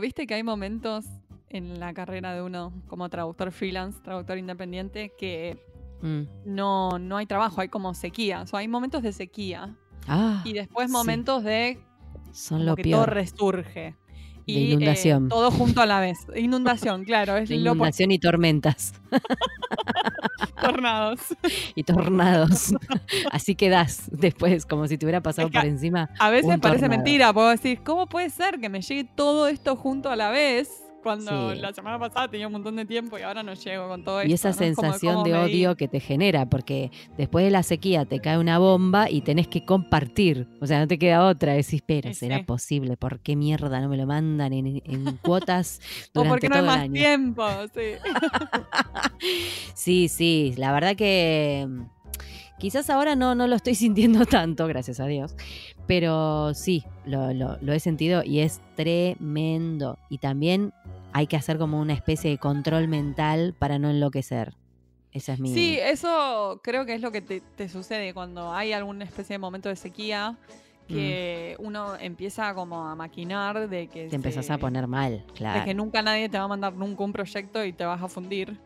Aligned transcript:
viste 0.00 0.26
que 0.26 0.34
hay 0.34 0.42
momentos 0.42 1.06
en 1.48 1.80
la 1.80 1.94
carrera 1.94 2.34
de 2.34 2.42
uno 2.42 2.72
como 2.86 3.08
traductor 3.08 3.52
freelance, 3.52 4.00
traductor 4.02 4.38
independiente, 4.38 5.12
que 5.18 5.58
Mm. 6.02 6.22
no, 6.44 6.98
no 6.98 7.16
hay 7.16 7.26
trabajo, 7.26 7.60
hay 7.60 7.68
como 7.68 7.94
sequía. 7.94 8.42
O 8.42 8.46
sea, 8.46 8.60
hay 8.60 8.68
momentos 8.68 9.02
de 9.02 9.12
sequía 9.12 9.76
Ah, 10.06 10.42
y 10.44 10.52
después 10.54 10.86
sí. 10.88 10.92
momentos 10.92 11.44
de 11.44 11.78
son 12.32 12.64
como 12.64 12.66
lo 12.66 12.74
que 12.74 12.84
todo 12.84 13.06
peor. 13.06 13.96
De 14.48 14.52
Y, 14.54 14.56
eh, 14.56 14.74
inundación. 14.74 15.28
todo 15.28 15.50
junto 15.50 15.80
a 15.82 15.86
la 15.86 16.00
vez. 16.00 16.18
Inundación, 16.34 17.04
claro, 17.04 17.36
es 17.36 17.48
De 17.48 17.56
inundación 17.56 18.10
y 18.10 18.18
tormentas 18.18 18.94
tornados. 20.60 21.20
y 21.74 21.82
tornados. 21.84 22.74
Así 23.32 23.54
quedas 23.54 24.08
después, 24.10 24.66
como 24.66 24.86
si 24.88 24.98
te 24.98 25.06
hubiera 25.06 25.20
pasado 25.22 25.48
Es 25.48 25.52
que 25.52 25.58
por 25.58 25.68
encima. 25.68 26.10
A 26.18 26.30
veces 26.30 26.58
parece 26.60 26.82
tornado. 26.82 27.02
mentira, 27.04 27.32
puedo 27.32 27.48
decir, 27.50 27.80
¿cómo 27.84 28.06
puede 28.06 28.30
ser 28.30 28.58
que 28.58 28.68
me 28.68 28.80
llegue 28.82 29.04
todo 29.04 29.48
esto 29.48 29.76
junto 29.76 30.10
a 30.10 30.16
la 30.16 30.30
vez? 30.30 30.70
Cuando 31.08 31.54
Sí. 31.54 31.60
la 31.60 31.72
semana 31.72 31.98
pasada 31.98 32.28
tenía 32.28 32.46
un 32.46 32.52
montón 32.52 32.76
de 32.76 32.84
tiempo 32.84 33.18
y 33.18 33.22
ahora 33.22 33.42
no 33.42 33.54
llego 33.54 33.88
con 33.88 34.04
todo 34.04 34.20
esto. 34.20 34.30
Y 34.30 34.34
esa 34.34 34.52
sensación 34.52 35.14
¿cómo 35.14 35.24
de 35.26 35.34
odio 35.36 35.74
que 35.76 35.88
te 35.88 36.00
genera, 36.00 36.44
porque 36.46 36.90
después 37.16 37.44
de 37.46 37.50
la 37.50 37.62
sequía 37.62 38.04
te 38.04 38.20
cae 38.20 38.36
una 38.38 38.58
bomba 38.58 39.08
y 39.10 39.22
tenés 39.22 39.48
que 39.48 39.64
compartir. 39.64 40.46
O 40.60 40.66
sea, 40.66 40.80
no 40.80 40.86
te 40.86 40.98
queda 40.98 41.24
otra. 41.26 41.54
Decís, 41.54 41.82
pero 41.86 42.10
Y 42.10 42.14
¿será 42.14 42.38
sí. 42.38 42.44
posible? 42.44 42.96
¿Por 42.98 43.20
qué 43.20 43.36
mierda 43.36 43.80
no 43.80 43.88
me 43.88 43.96
lo 43.96 44.06
mandan 44.06 44.52
en, 44.52 44.82
en 44.84 45.16
cuotas 45.22 45.80
O 46.14 46.20
durante 46.24 46.28
porque 46.28 46.48
no 46.50 46.54
hay 46.56 46.60
todo 46.60 46.70
el 46.70 46.76
más 46.76 46.84
año? 46.84 46.92
tiempo, 46.92 47.44
sí. 47.74 47.80
Sí, 49.74 50.08
sí, 50.08 50.54
la 50.56 50.72
verdad 50.72 50.96
que 50.96 51.66
mm, 51.68 51.82
quizás 52.58 52.90
ahora 52.90 53.16
no, 53.16 53.34
no 53.34 53.46
lo 53.46 53.56
estoy 53.56 53.74
sintiendo 53.76 54.26
tanto, 54.26 54.66
gracias 54.66 55.00
a 55.00 55.06
Dios, 55.06 55.34
pero 55.86 56.52
sí, 56.54 56.84
lo, 57.06 57.32
lo- 57.32 57.56
lo 57.60 57.72
he 57.72 57.80
sentido 57.80 58.22
y 58.24 58.40
es 58.40 58.60
tremendo. 58.76 59.98
Y 60.10 60.18
también 60.18 60.72
hay 61.12 61.26
que 61.26 61.36
hacer 61.36 61.58
como 61.58 61.80
una 61.80 61.92
especie 61.94 62.30
de 62.30 62.38
control 62.38 62.88
mental 62.88 63.54
para 63.58 63.78
no 63.78 63.90
enloquecer. 63.90 64.54
Esa 65.12 65.32
es 65.32 65.40
mi... 65.40 65.52
Sí, 65.54 65.78
eso 65.80 66.60
creo 66.62 66.84
que 66.86 66.94
es 66.94 67.00
lo 67.00 67.10
que 67.10 67.20
te, 67.22 67.40
te 67.40 67.68
sucede 67.68 68.12
cuando 68.14 68.52
hay 68.52 68.72
alguna 68.72 69.04
especie 69.04 69.34
de 69.34 69.38
momento 69.38 69.68
de 69.68 69.76
sequía 69.76 70.36
que 70.86 71.54
uno 71.58 71.96
empieza 71.96 72.54
como 72.54 72.86
a 72.88 72.94
maquinar 72.94 73.68
de 73.68 73.88
que 73.88 74.08
te 74.08 74.16
empezás 74.16 74.46
se- 74.46 74.52
a 74.54 74.58
poner 74.58 74.86
mal, 74.86 75.18
de 75.26 75.32
claro. 75.34 75.64
que 75.66 75.74
nunca 75.74 76.00
nadie 76.00 76.30
te 76.30 76.38
va 76.38 76.44
a 76.44 76.48
mandar 76.48 76.72
nunca 76.74 77.04
un 77.04 77.12
proyecto 77.12 77.62
y 77.62 77.74
te 77.74 77.84
vas 77.84 78.00
a 78.02 78.08
fundir. 78.08 78.56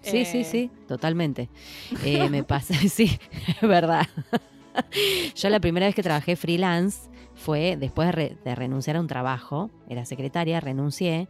Sí, 0.00 0.24
sí, 0.24 0.38
Eh, 0.40 0.44
sí, 0.44 0.70
totalmente. 0.88 1.50
Eh, 2.02 2.30
me 2.30 2.44
pasa, 2.44 2.72
sí, 2.88 3.18
es 3.60 3.68
verdad. 3.68 4.06
Yo 5.34 5.48
la 5.50 5.60
primera 5.60 5.86
vez 5.86 5.94
que 5.94 6.02
trabajé 6.02 6.36
freelance 6.36 7.10
fue 7.34 7.76
después 7.78 8.06
de, 8.08 8.12
re- 8.12 8.36
de 8.42 8.54
renunciar 8.54 8.96
a 8.96 9.00
un 9.00 9.06
trabajo, 9.06 9.70
era 9.88 10.04
secretaria, 10.06 10.60
renuncié 10.60 11.28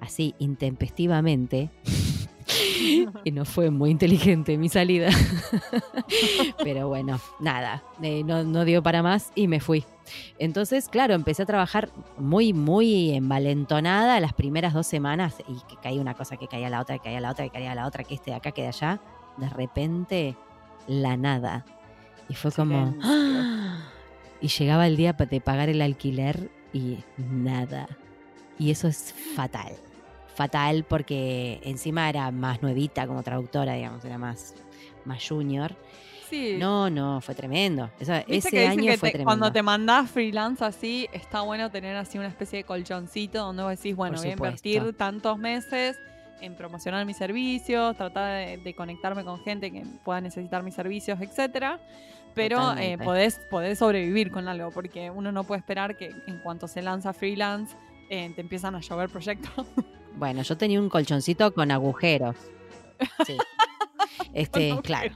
así 0.00 0.34
intempestivamente. 0.38 1.70
Y 3.24 3.32
no 3.32 3.44
fue 3.44 3.70
muy 3.70 3.90
inteligente 3.90 4.56
mi 4.56 4.68
salida. 4.68 5.08
Pero 6.62 6.88
bueno, 6.88 7.18
nada, 7.40 7.82
eh, 8.00 8.22
no, 8.24 8.44
no 8.44 8.64
dio 8.64 8.82
para 8.82 9.02
más 9.02 9.32
y 9.34 9.48
me 9.48 9.58
fui. 9.58 9.84
Entonces, 10.38 10.88
claro, 10.88 11.14
empecé 11.14 11.42
a 11.42 11.46
trabajar 11.46 11.90
muy, 12.16 12.52
muy 12.52 13.12
envalentonada 13.12 14.20
las 14.20 14.32
primeras 14.32 14.74
dos 14.74 14.86
semanas 14.86 15.36
y 15.48 15.54
que 15.68 15.80
caía 15.82 16.00
una 16.00 16.14
cosa, 16.14 16.36
que 16.36 16.46
caía 16.46 16.70
la 16.70 16.80
otra, 16.80 16.98
que 16.98 17.04
caía 17.04 17.20
la 17.20 17.30
otra, 17.30 17.44
que 17.44 17.50
caía 17.50 17.74
la 17.74 17.86
otra, 17.86 18.04
que 18.04 18.14
este 18.14 18.30
de 18.30 18.36
acá, 18.36 18.52
que 18.52 18.62
de 18.62 18.68
allá. 18.68 19.00
De 19.36 19.48
repente, 19.48 20.36
la 20.86 21.16
nada. 21.16 21.64
Y 22.28 22.34
fue 22.34 22.52
como... 22.52 22.94
¡ah! 23.02 23.78
Y 24.38 24.48
llegaba 24.48 24.86
el 24.86 24.98
día 24.98 25.14
de 25.14 25.40
pagar 25.40 25.70
el 25.70 25.80
alquiler 25.80 26.50
y 26.74 26.98
nada. 27.16 27.88
Y 28.58 28.70
eso 28.70 28.86
es 28.86 29.14
fatal. 29.34 29.72
Fatal 30.36 30.84
porque 30.84 31.60
encima 31.64 32.08
era 32.08 32.30
más 32.30 32.62
nuevita 32.62 33.06
como 33.06 33.22
traductora, 33.22 33.74
digamos, 33.74 34.04
era 34.04 34.18
más, 34.18 34.54
más 35.04 35.26
junior. 35.26 35.74
Sí. 36.28 36.56
No, 36.58 36.90
no, 36.90 37.20
fue 37.20 37.34
tremendo. 37.34 37.88
Ese 37.98 38.66
año 38.66 38.92
fue 38.96 39.08
te- 39.08 39.12
tremendo. 39.12 39.24
cuando 39.24 39.52
te 39.52 39.62
mandás 39.62 40.10
freelance 40.10 40.64
así, 40.64 41.08
está 41.12 41.40
bueno 41.42 41.70
tener 41.70 41.96
así 41.96 42.18
una 42.18 42.28
especie 42.28 42.58
de 42.58 42.64
colchoncito 42.64 43.38
donde 43.38 43.62
vos 43.62 43.76
decís, 43.76 43.94
bueno, 43.96 44.18
voy 44.18 44.28
a 44.28 44.32
invertir 44.32 44.92
tantos 44.96 45.38
meses 45.38 45.96
en 46.42 46.54
promocionar 46.54 47.06
mis 47.06 47.16
servicios, 47.16 47.96
tratar 47.96 48.46
de, 48.46 48.58
de 48.58 48.74
conectarme 48.74 49.24
con 49.24 49.40
gente 49.40 49.70
que 49.72 49.84
pueda 50.04 50.20
necesitar 50.20 50.62
mis 50.62 50.74
servicios, 50.74 51.18
etcétera. 51.20 51.80
Pero 52.34 52.76
eh, 52.76 52.98
podés 52.98 53.78
sobrevivir 53.78 54.30
con 54.30 54.46
algo, 54.48 54.70
porque 54.70 55.10
uno 55.10 55.32
no 55.32 55.44
puede 55.44 55.60
esperar 55.60 55.96
que 55.96 56.14
en 56.26 56.38
cuanto 56.40 56.68
se 56.68 56.82
lanza 56.82 57.14
freelance 57.14 57.74
eh, 58.10 58.30
te 58.34 58.42
empiezan 58.42 58.74
a 58.74 58.80
llover 58.80 59.08
proyectos. 59.08 59.50
Bueno, 60.16 60.42
yo 60.42 60.56
tenía 60.56 60.80
un 60.80 60.88
colchoncito 60.88 61.52
con 61.54 61.70
agujeros. 61.70 62.36
Sí. 63.26 63.36
Este, 64.32 64.68
Con 64.70 64.82
claro. 64.82 65.14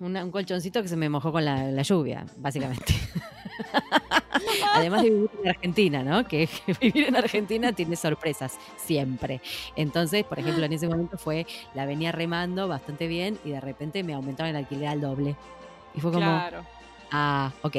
una- 0.00 0.22
un 0.24 0.30
colchoncito 0.30 0.82
que 0.82 0.88
se 0.88 0.96
me 0.96 1.08
mojó 1.08 1.32
con 1.32 1.44
la, 1.46 1.64
la 1.70 1.80
lluvia, 1.82 2.26
básicamente. 2.36 2.92
Además 4.74 5.02
de 5.02 5.10
vivir 5.10 5.30
en 5.42 5.48
Argentina, 5.48 6.02
¿no? 6.02 6.24
Que, 6.26 6.46
que 6.66 6.72
vivir 6.74 7.08
en 7.08 7.16
Argentina 7.16 7.72
tiene 7.72 7.96
sorpresas, 7.96 8.58
siempre. 8.76 9.40
Entonces, 9.76 10.24
por 10.24 10.38
ejemplo, 10.38 10.64
en 10.64 10.72
ese 10.74 10.88
momento 10.88 11.16
fue, 11.18 11.46
la 11.74 11.86
venía 11.86 12.12
remando 12.12 12.68
bastante 12.68 13.06
bien 13.06 13.38
y 13.44 13.50
de 13.50 13.60
repente 13.60 14.02
me 14.02 14.12
aumentaron 14.14 14.50
el 14.50 14.56
alquiler 14.56 14.88
al 14.88 15.00
doble. 15.00 15.36
Y 15.94 16.00
fue 16.00 16.12
como, 16.12 16.26
claro. 16.26 16.64
Ah, 17.12 17.52
ok. 17.62 17.74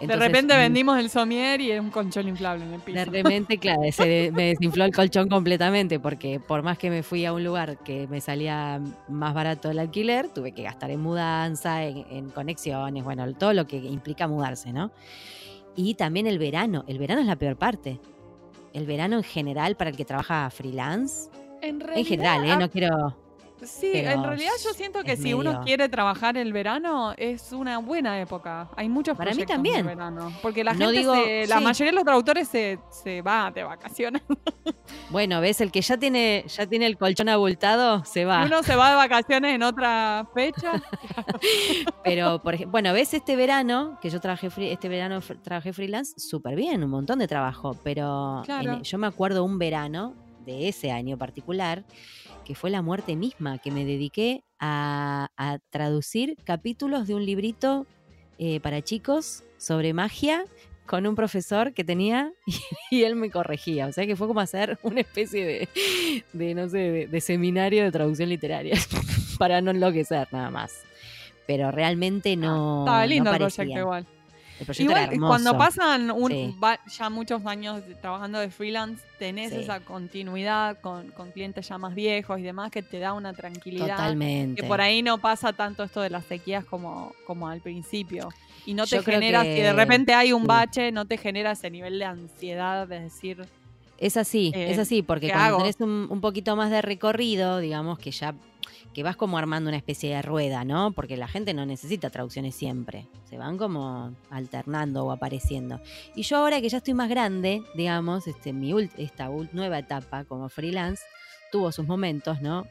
de 0.00 0.16
repente 0.16 0.54
mm, 0.54 0.58
vendimos 0.58 0.98
el 0.98 1.10
somier 1.10 1.60
y 1.60 1.70
es 1.70 1.80
un 1.80 1.90
colchón 1.90 2.28
inflable 2.28 2.64
en 2.64 2.74
el 2.74 2.80
piso. 2.80 2.98
de 2.98 3.04
repente, 3.04 3.58
claro, 3.58 3.80
se 3.92 4.30
me 4.32 4.48
desinfló 4.48 4.84
el 4.84 4.92
colchón 4.92 5.28
completamente 5.28 5.98
porque 6.00 6.40
por 6.40 6.62
más 6.62 6.78
que 6.78 6.90
me 6.90 7.02
fui 7.02 7.24
a 7.24 7.32
un 7.32 7.44
lugar 7.44 7.78
que 7.78 8.06
me 8.08 8.20
salía 8.20 8.80
más 9.08 9.34
barato 9.34 9.70
el 9.70 9.78
alquiler, 9.78 10.28
tuve 10.28 10.52
que 10.52 10.62
gastar 10.62 10.90
en 10.90 11.00
mudanza, 11.00 11.84
en, 11.84 12.04
en 12.10 12.30
conexiones, 12.30 13.04
bueno, 13.04 13.32
todo 13.34 13.52
lo 13.52 13.66
que 13.66 13.76
implica 13.76 14.28
mudarse, 14.28 14.72
¿no? 14.72 14.90
Y 15.76 15.94
también 15.94 16.26
el 16.26 16.38
verano, 16.38 16.84
el 16.88 16.98
verano 16.98 17.20
es 17.20 17.26
la 17.26 17.36
peor 17.36 17.56
parte. 17.56 18.00
El 18.72 18.86
verano 18.86 19.16
en 19.16 19.22
general 19.22 19.76
para 19.76 19.90
el 19.90 19.96
que 19.96 20.04
trabaja 20.04 20.48
freelance, 20.50 21.30
En, 21.62 21.82
en 21.94 22.04
general, 22.04 22.44
¿eh? 22.44 22.56
No 22.56 22.70
quiero... 22.70 23.25
Sí, 23.64 23.90
pero 23.94 24.10
en 24.10 24.22
realidad 24.24 24.50
yo 24.62 24.74
siento 24.74 25.02
que 25.02 25.16
si 25.16 25.32
uno 25.34 25.62
quiere 25.64 25.88
trabajar 25.88 26.36
el 26.36 26.52
verano 26.52 27.14
es 27.16 27.52
una 27.52 27.78
buena 27.78 28.20
época. 28.20 28.68
Hay 28.76 28.88
muchos 28.88 29.16
Para 29.16 29.30
mí 29.30 29.36
proyectos 29.36 29.54
también. 29.54 29.76
de 29.78 29.82
verano. 29.94 30.32
Porque 30.42 30.62
la 30.62 30.72
No 30.74 30.78
gente, 30.86 30.98
digo- 30.98 31.14
se- 31.14 31.46
la 31.46 31.60
mayoría 31.60 31.90
de 31.92 31.94
los 31.94 32.04
traductores 32.04 32.48
se, 32.48 32.78
se 32.90 33.22
va 33.22 33.50
de 33.50 33.64
vacaciones. 33.64 34.22
Bueno, 35.10 35.40
ves, 35.40 35.60
el 35.60 35.72
que 35.72 35.80
ya 35.80 35.96
tiene, 35.96 36.44
ya 36.48 36.66
tiene 36.66 36.86
el 36.86 36.96
colchón 36.96 37.28
abultado, 37.28 38.04
se 38.04 38.24
va. 38.24 38.44
Uno 38.44 38.62
se 38.62 38.74
va 38.76 38.90
de 38.90 38.96
vacaciones 38.96 39.54
en 39.54 39.62
otra 39.62 40.26
fecha. 40.34 40.72
Pero, 42.04 42.40
por 42.42 42.54
ejemplo, 42.54 42.72
bueno, 42.72 42.92
ves 42.92 43.14
este 43.14 43.36
verano, 43.36 43.98
que 44.00 44.10
yo 44.10 44.20
trabajé, 44.20 44.50
free- 44.50 44.70
este 44.70 44.88
verano 44.88 45.20
trabajé 45.42 45.72
freelance, 45.72 46.14
súper 46.18 46.54
bien, 46.56 46.82
un 46.84 46.90
montón 46.90 47.18
de 47.18 47.26
trabajo, 47.28 47.76
pero 47.82 48.42
Claro. 48.44 48.74
en- 48.74 48.82
yo 48.82 48.98
me 48.98 49.06
acuerdo 49.06 49.44
un 49.44 49.58
verano 49.58 50.14
de 50.44 50.68
ese 50.68 50.90
año 50.92 51.16
particular, 51.18 51.84
que 52.46 52.54
fue 52.54 52.70
la 52.70 52.80
muerte 52.80 53.16
misma, 53.16 53.58
que 53.58 53.72
me 53.72 53.84
dediqué 53.84 54.44
a, 54.60 55.28
a 55.36 55.58
traducir 55.70 56.36
capítulos 56.44 57.08
de 57.08 57.16
un 57.16 57.26
librito 57.26 57.86
eh, 58.38 58.60
para 58.60 58.82
chicos 58.82 59.42
sobre 59.58 59.92
magia 59.92 60.44
con 60.86 61.08
un 61.08 61.16
profesor 61.16 61.74
que 61.74 61.82
tenía 61.82 62.32
y, 62.90 63.02
él 63.02 63.16
me 63.16 63.30
corregía. 63.30 63.86
O 63.86 63.92
sea 63.92 64.06
que 64.06 64.14
fue 64.14 64.28
como 64.28 64.38
hacer 64.38 64.78
una 64.82 65.00
especie 65.00 65.44
de, 65.44 65.68
de 66.32 66.54
no 66.54 66.68
sé, 66.68 66.78
de, 66.78 67.06
de 67.08 67.20
seminario 67.20 67.82
de 67.82 67.90
traducción 67.90 68.28
literaria 68.28 68.78
para 69.38 69.60
no 69.60 69.72
enloquecer 69.72 70.28
nada 70.30 70.50
más. 70.50 70.84
Pero 71.48 71.72
realmente 71.72 72.36
no. 72.36 72.84
Estaba 72.84 73.06
lindo 73.06 73.30
no 73.30 73.36
el 73.36 73.38
proyecto 73.38 73.78
igual. 73.78 74.06
Igual 74.78 75.18
cuando 75.18 75.56
pasan 75.58 76.10
un- 76.10 76.30
Sí. 76.30 76.54
va- 76.62 76.78
ya 76.86 77.10
muchos 77.10 77.44
años 77.46 77.82
trabajando 78.00 78.38
de 78.38 78.50
freelance, 78.50 79.02
tenés 79.18 79.52
Sí. 79.52 79.60
esa 79.60 79.80
continuidad 79.80 80.78
con, 80.80 81.10
con 81.12 81.30
clientes 81.32 81.68
ya 81.68 81.78
más 81.78 81.94
viejos 81.94 82.38
y 82.38 82.42
demás 82.42 82.70
que 82.70 82.82
te 82.82 82.98
da 82.98 83.12
una 83.12 83.32
tranquilidad. 83.32 83.88
Totalmente. 83.96 84.62
Que 84.62 84.66
por 84.68 84.80
ahí 84.80 85.02
no 85.02 85.18
pasa 85.18 85.52
tanto 85.52 85.82
esto 85.84 86.00
de 86.00 86.10
las 86.10 86.24
sequías 86.24 86.64
como, 86.64 87.12
como 87.26 87.48
al 87.48 87.60
principio. 87.60 88.28
Y 88.64 88.74
no 88.74 88.84
te 88.86 88.96
Yo 88.96 89.02
genera, 89.02 89.42
que- 89.42 89.56
si 89.56 89.62
de 89.62 89.72
repente 89.72 90.14
hay 90.14 90.32
un 90.32 90.44
bache, 90.44 90.90
no 90.90 91.04
te 91.04 91.16
genera 91.18 91.52
ese 91.52 91.70
nivel 91.70 91.98
de 91.98 92.04
ansiedad 92.06 92.86
de 92.88 93.00
decir, 93.00 93.46
Es 93.98 94.18
así, 94.18 94.52
Eh, 94.54 94.72
es 94.72 94.78
así, 94.78 95.00
porque 95.02 95.28
¿qué 95.28 95.32
cuando 95.32 95.48
hago? 95.54 95.58
tenés 95.60 95.80
un, 95.80 96.06
un 96.10 96.20
poquito 96.20 96.54
más 96.54 96.70
de 96.70 96.82
recorrido, 96.82 97.60
digamos 97.60 97.98
que 97.98 98.10
ya 98.10 98.34
que 98.96 99.02
vas 99.02 99.14
como 99.14 99.36
armando 99.36 99.68
una 99.68 99.76
especie 99.76 100.14
de 100.14 100.22
rueda, 100.22 100.64
¿no? 100.64 100.90
Porque 100.92 101.18
la 101.18 101.28
gente 101.28 101.52
no 101.52 101.66
necesita 101.66 102.08
traducciones 102.08 102.54
siempre, 102.54 103.06
se 103.28 103.36
van 103.36 103.58
como 103.58 104.14
alternando 104.30 105.04
o 105.04 105.12
apareciendo. 105.12 105.82
Y 106.14 106.22
yo 106.22 106.38
ahora 106.38 106.62
que 106.62 106.70
ya 106.70 106.78
estoy 106.78 106.94
más 106.94 107.10
grande, 107.10 107.62
digamos, 107.74 108.26
este, 108.26 108.54
mi 108.54 108.72
ult- 108.72 108.94
esta 108.96 109.28
ult- 109.28 109.50
nueva 109.52 109.78
etapa 109.80 110.24
como 110.24 110.48
freelance 110.48 111.02
tuvo 111.52 111.72
sus 111.72 111.86
momentos, 111.86 112.40
¿no? 112.40 112.66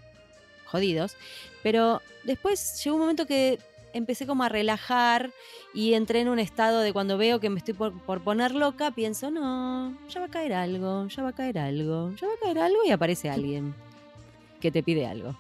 Jodidos, 0.66 1.16
pero 1.62 2.02
después 2.24 2.84
llegó 2.84 2.96
un 2.96 3.02
momento 3.04 3.28
que 3.28 3.60
empecé 3.94 4.26
como 4.26 4.44
a 4.44 4.50
relajar 4.50 5.30
y 5.76 5.94
entré 5.94 6.22
en 6.22 6.30
un 6.30 6.40
estado 6.40 6.80
de 6.80 6.92
cuando 6.92 7.20
veo 7.20 7.40
que 7.40 7.52
me 7.52 7.60
estoy 7.60 7.76
por, 7.76 7.94
por, 8.02 8.22
poner 8.24 8.56
loca, 8.56 8.90
pienso, 8.90 9.30
no, 9.30 9.96
ya 10.10 10.22
va 10.22 10.26
a 10.26 10.30
caer 10.32 10.54
algo, 10.54 11.08
ya 11.08 11.22
va 11.22 11.30
a 11.30 11.34
caer 11.34 11.60
algo, 11.60 12.16
ya 12.16 12.26
va 12.28 12.34
a 12.34 12.38
caer 12.44 12.58
algo 12.58 12.80
y 12.84 12.90
aparece 12.90 13.30
alguien 13.30 13.76
que 14.66 14.72
te 14.72 14.82
pide 14.82 15.06
algo. 15.06 15.36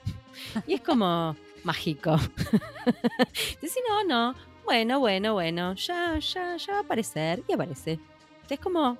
Y 0.68 0.75
es 0.75 0.81
como 0.81 1.36
mágico. 1.63 2.16
Decís, 3.62 3.81
no, 3.89 4.04
no, 4.04 4.36
bueno, 4.63 5.00
bueno, 5.00 5.33
bueno, 5.33 5.74
ya, 5.74 6.19
ya, 6.19 6.57
ya 6.57 6.74
va 6.74 6.80
a 6.80 6.81
aparecer 6.81 7.42
y 7.48 7.54
aparece. 7.54 8.00
Es 8.48 8.60
como 8.60 8.98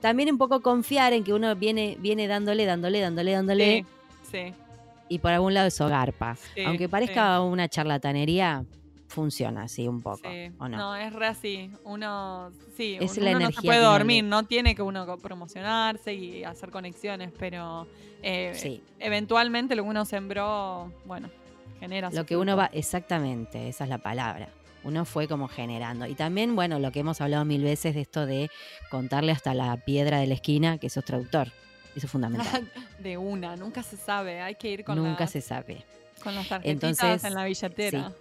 también 0.00 0.30
un 0.30 0.38
poco 0.38 0.62
confiar 0.62 1.12
en 1.12 1.24
que 1.24 1.34
uno 1.34 1.54
viene, 1.54 1.96
viene 2.00 2.26
dándole, 2.26 2.64
dándole, 2.64 3.00
dándole, 3.00 3.32
dándole. 3.32 3.84
Sí. 4.30 4.54
Y 5.10 5.18
por 5.18 5.32
algún 5.32 5.52
lado 5.52 5.68
eso 5.68 5.86
garpa. 5.88 6.38
Aunque 6.64 6.88
parezca 6.88 7.42
una 7.42 7.68
charlatanería, 7.68 8.64
funciona 9.08 9.64
así 9.64 9.88
un 9.88 10.02
poco. 10.02 10.28
¿o 10.58 10.68
no? 10.68 10.76
no? 10.76 10.96
es 10.96 11.12
re 11.12 11.26
así. 11.26 11.70
Uno, 11.84 12.52
sí, 12.76 12.96
es 13.00 13.16
uno 13.18 13.38
no 13.38 13.52
se 13.52 13.62
puede 13.62 13.80
dormir, 13.80 14.24
no 14.24 14.44
tiene 14.44 14.74
que 14.74 14.82
uno 14.82 15.18
promocionarse 15.18 16.14
y 16.14 16.44
hacer 16.44 16.70
conexiones, 16.70 17.32
pero 17.38 17.86
eh, 18.22 18.80
eventualmente 18.98 19.74
lo 19.74 19.82
que 19.84 19.88
uno 19.88 20.04
sembró, 20.04 20.92
bueno, 21.04 21.30
genera. 21.80 22.10
Lo 22.10 22.26
que 22.26 22.36
uno 22.36 22.56
va, 22.56 22.66
exactamente, 22.72 23.68
esa 23.68 23.84
es 23.84 23.90
la 23.90 23.98
palabra 23.98 24.48
uno 24.86 25.04
fue 25.04 25.26
como 25.26 25.48
generando. 25.48 26.06
Y 26.06 26.14
también, 26.14 26.54
bueno, 26.54 26.78
lo 26.78 26.92
que 26.92 27.00
hemos 27.00 27.20
hablado 27.20 27.44
mil 27.44 27.62
veces 27.62 27.94
de 27.94 28.02
esto 28.02 28.24
de 28.24 28.50
contarle 28.88 29.32
hasta 29.32 29.52
la 29.52 29.76
piedra 29.84 30.20
de 30.20 30.28
la 30.28 30.34
esquina 30.34 30.78
que 30.78 30.88
sos 30.88 31.04
traductor. 31.04 31.48
Eso 31.96 32.06
es 32.06 32.10
fundamental. 32.12 32.70
de 33.00 33.18
una, 33.18 33.56
nunca 33.56 33.82
se 33.82 33.96
sabe, 33.96 34.40
hay 34.40 34.54
que 34.54 34.70
ir 34.70 34.84
con 34.84 34.96
Nunca 34.96 35.26
se 35.26 35.40
sabe. 35.40 35.84
Con 36.22 36.34
las 36.34 36.48
tarjetitas 36.48 36.90
Entonces, 36.90 37.24
en 37.24 37.34
la 37.34 37.44
billetera. 37.44 38.12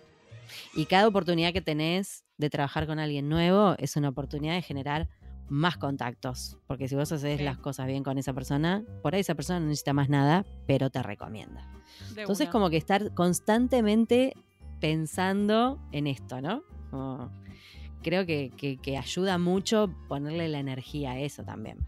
Y 0.73 0.85
cada 0.85 1.07
oportunidad 1.07 1.53
que 1.53 1.61
tenés 1.61 2.23
de 2.37 2.49
trabajar 2.49 2.87
con 2.87 2.99
alguien 2.99 3.29
nuevo 3.29 3.75
es 3.77 3.95
una 3.95 4.09
oportunidad 4.09 4.53
de 4.53 4.61
generar 4.61 5.09
más 5.47 5.77
contactos. 5.77 6.57
Porque 6.67 6.87
si 6.87 6.95
vos 6.95 7.11
haces 7.11 7.41
las 7.41 7.57
cosas 7.57 7.87
bien 7.87 8.03
con 8.03 8.17
esa 8.17 8.33
persona, 8.33 8.83
por 9.01 9.15
ahí 9.15 9.21
esa 9.21 9.35
persona 9.35 9.59
no 9.59 9.67
necesita 9.67 9.93
más 9.93 10.09
nada, 10.09 10.45
pero 10.67 10.89
te 10.89 11.01
recomienda. 11.03 11.69
Entonces, 12.15 12.49
como 12.49 12.69
que 12.69 12.77
estar 12.77 13.13
constantemente 13.13 14.33
pensando 14.79 15.79
en 15.91 16.07
esto, 16.07 16.41
¿no? 16.41 16.63
creo 18.05 18.25
que, 18.27 18.79
ayuda 18.97 19.39
mucho 19.39 19.91
ponerle 20.07 20.47
la 20.47 20.59
energía 20.59 21.11
a 21.11 21.19
eso 21.19 21.43
también. 21.43 21.79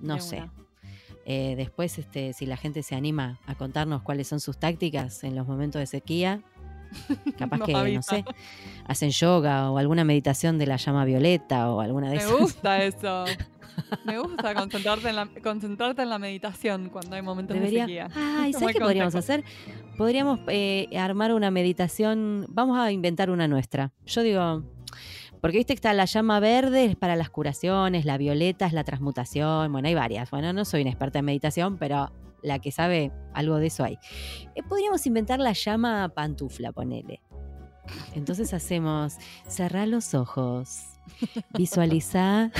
No 0.00 0.20
sé. 0.20 0.48
Eh, 1.24 1.54
después, 1.56 1.98
este, 1.98 2.32
si 2.34 2.44
la 2.44 2.56
gente 2.56 2.82
se 2.82 2.94
anima 2.94 3.40
a 3.46 3.54
contarnos 3.54 4.02
cuáles 4.02 4.28
son 4.28 4.40
sus 4.40 4.58
tácticas 4.58 5.24
en 5.24 5.34
los 5.34 5.46
momentos 5.46 5.80
de 5.80 5.86
sequía, 5.86 6.42
capaz 7.38 7.60
que, 7.60 7.72
no 7.72 8.02
sé, 8.02 8.24
hacen 8.86 9.10
yoga 9.10 9.70
o 9.70 9.78
alguna 9.78 10.04
meditación 10.04 10.58
de 10.58 10.66
la 10.66 10.76
llama 10.76 11.04
violeta 11.04 11.70
o 11.70 11.80
alguna 11.80 12.10
de 12.10 12.16
esas. 12.16 12.32
Me 12.32 12.38
gusta 12.38 12.82
eso. 12.82 13.24
Me 14.04 14.18
gusta 14.18 14.54
concentrarte 14.54 15.08
en 15.08 15.16
la, 15.16 15.28
concentrarte 15.42 16.02
en 16.02 16.10
la 16.10 16.18
meditación 16.18 16.90
cuando 16.90 17.16
hay 17.16 17.22
momentos 17.22 17.58
de 17.58 17.70
sequía. 17.70 18.08
Ay, 18.14 18.52
¿sabes 18.58 18.74
qué 18.74 18.80
podríamos 18.80 19.14
hacer? 19.14 19.44
Podríamos 19.96 20.40
eh, 20.48 20.88
armar 20.98 21.32
una 21.32 21.50
meditación. 21.50 22.46
Vamos 22.48 22.78
a 22.78 22.90
inventar 22.92 23.30
una 23.30 23.48
nuestra. 23.48 23.92
Yo 24.06 24.22
digo, 24.22 24.64
porque 25.40 25.56
viste 25.56 25.74
que 25.74 25.78
está 25.78 25.92
la 25.94 26.04
llama 26.04 26.40
verde 26.40 26.84
es 26.84 26.96
para 26.96 27.16
las 27.16 27.30
curaciones, 27.30 28.04
la 28.04 28.18
violeta 28.18 28.66
es 28.66 28.72
la 28.72 28.84
transmutación, 28.84 29.72
bueno, 29.72 29.88
hay 29.88 29.94
varias. 29.94 30.30
Bueno, 30.30 30.52
no 30.52 30.64
soy 30.64 30.82
una 30.82 30.90
experta 30.90 31.20
en 31.20 31.24
meditación, 31.24 31.78
pero 31.78 32.12
la 32.42 32.58
que 32.58 32.72
sabe 32.72 33.12
algo 33.32 33.56
de 33.56 33.66
eso 33.68 33.84
hay. 33.84 33.98
Eh, 34.54 34.62
podríamos 34.62 35.06
inventar 35.06 35.40
la 35.40 35.52
llama 35.52 36.08
pantufla, 36.08 36.72
ponele. 36.72 37.20
Entonces 38.14 38.54
hacemos, 38.54 39.16
cerrar 39.46 39.88
los 39.88 40.14
ojos, 40.14 40.84
visualiza, 41.54 42.50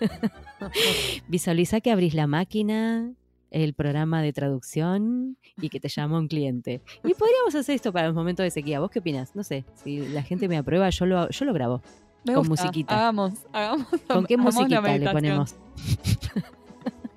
visualiza 1.28 1.80
que 1.80 1.92
abrís 1.92 2.14
la 2.14 2.26
máquina, 2.26 3.12
el 3.50 3.74
programa 3.74 4.22
de 4.22 4.32
traducción 4.32 5.36
y 5.60 5.68
que 5.68 5.78
te 5.78 5.88
llama 5.88 6.18
un 6.18 6.28
cliente. 6.28 6.82
Y 7.04 7.14
podríamos 7.14 7.54
hacer 7.54 7.74
esto 7.74 7.92
para 7.92 8.06
los 8.06 8.14
momentos 8.14 8.44
de 8.44 8.50
sequía. 8.50 8.80
¿Vos 8.80 8.90
qué 8.90 9.00
opinas? 9.00 9.36
No 9.36 9.44
sé, 9.44 9.64
si 9.74 10.08
la 10.08 10.22
gente 10.22 10.48
me 10.48 10.56
aprueba, 10.56 10.88
yo 10.90 11.06
lo, 11.06 11.28
yo 11.28 11.44
lo 11.44 11.52
grabo. 11.52 11.82
con 12.24 12.48
musiquita. 12.48 12.96
Hagamos, 12.96 13.34
hagamos. 13.52 13.86
¿Con 14.08 14.26
qué 14.26 14.36
musiquita 14.36 14.80
le 14.98 15.10
ponemos? 15.10 15.54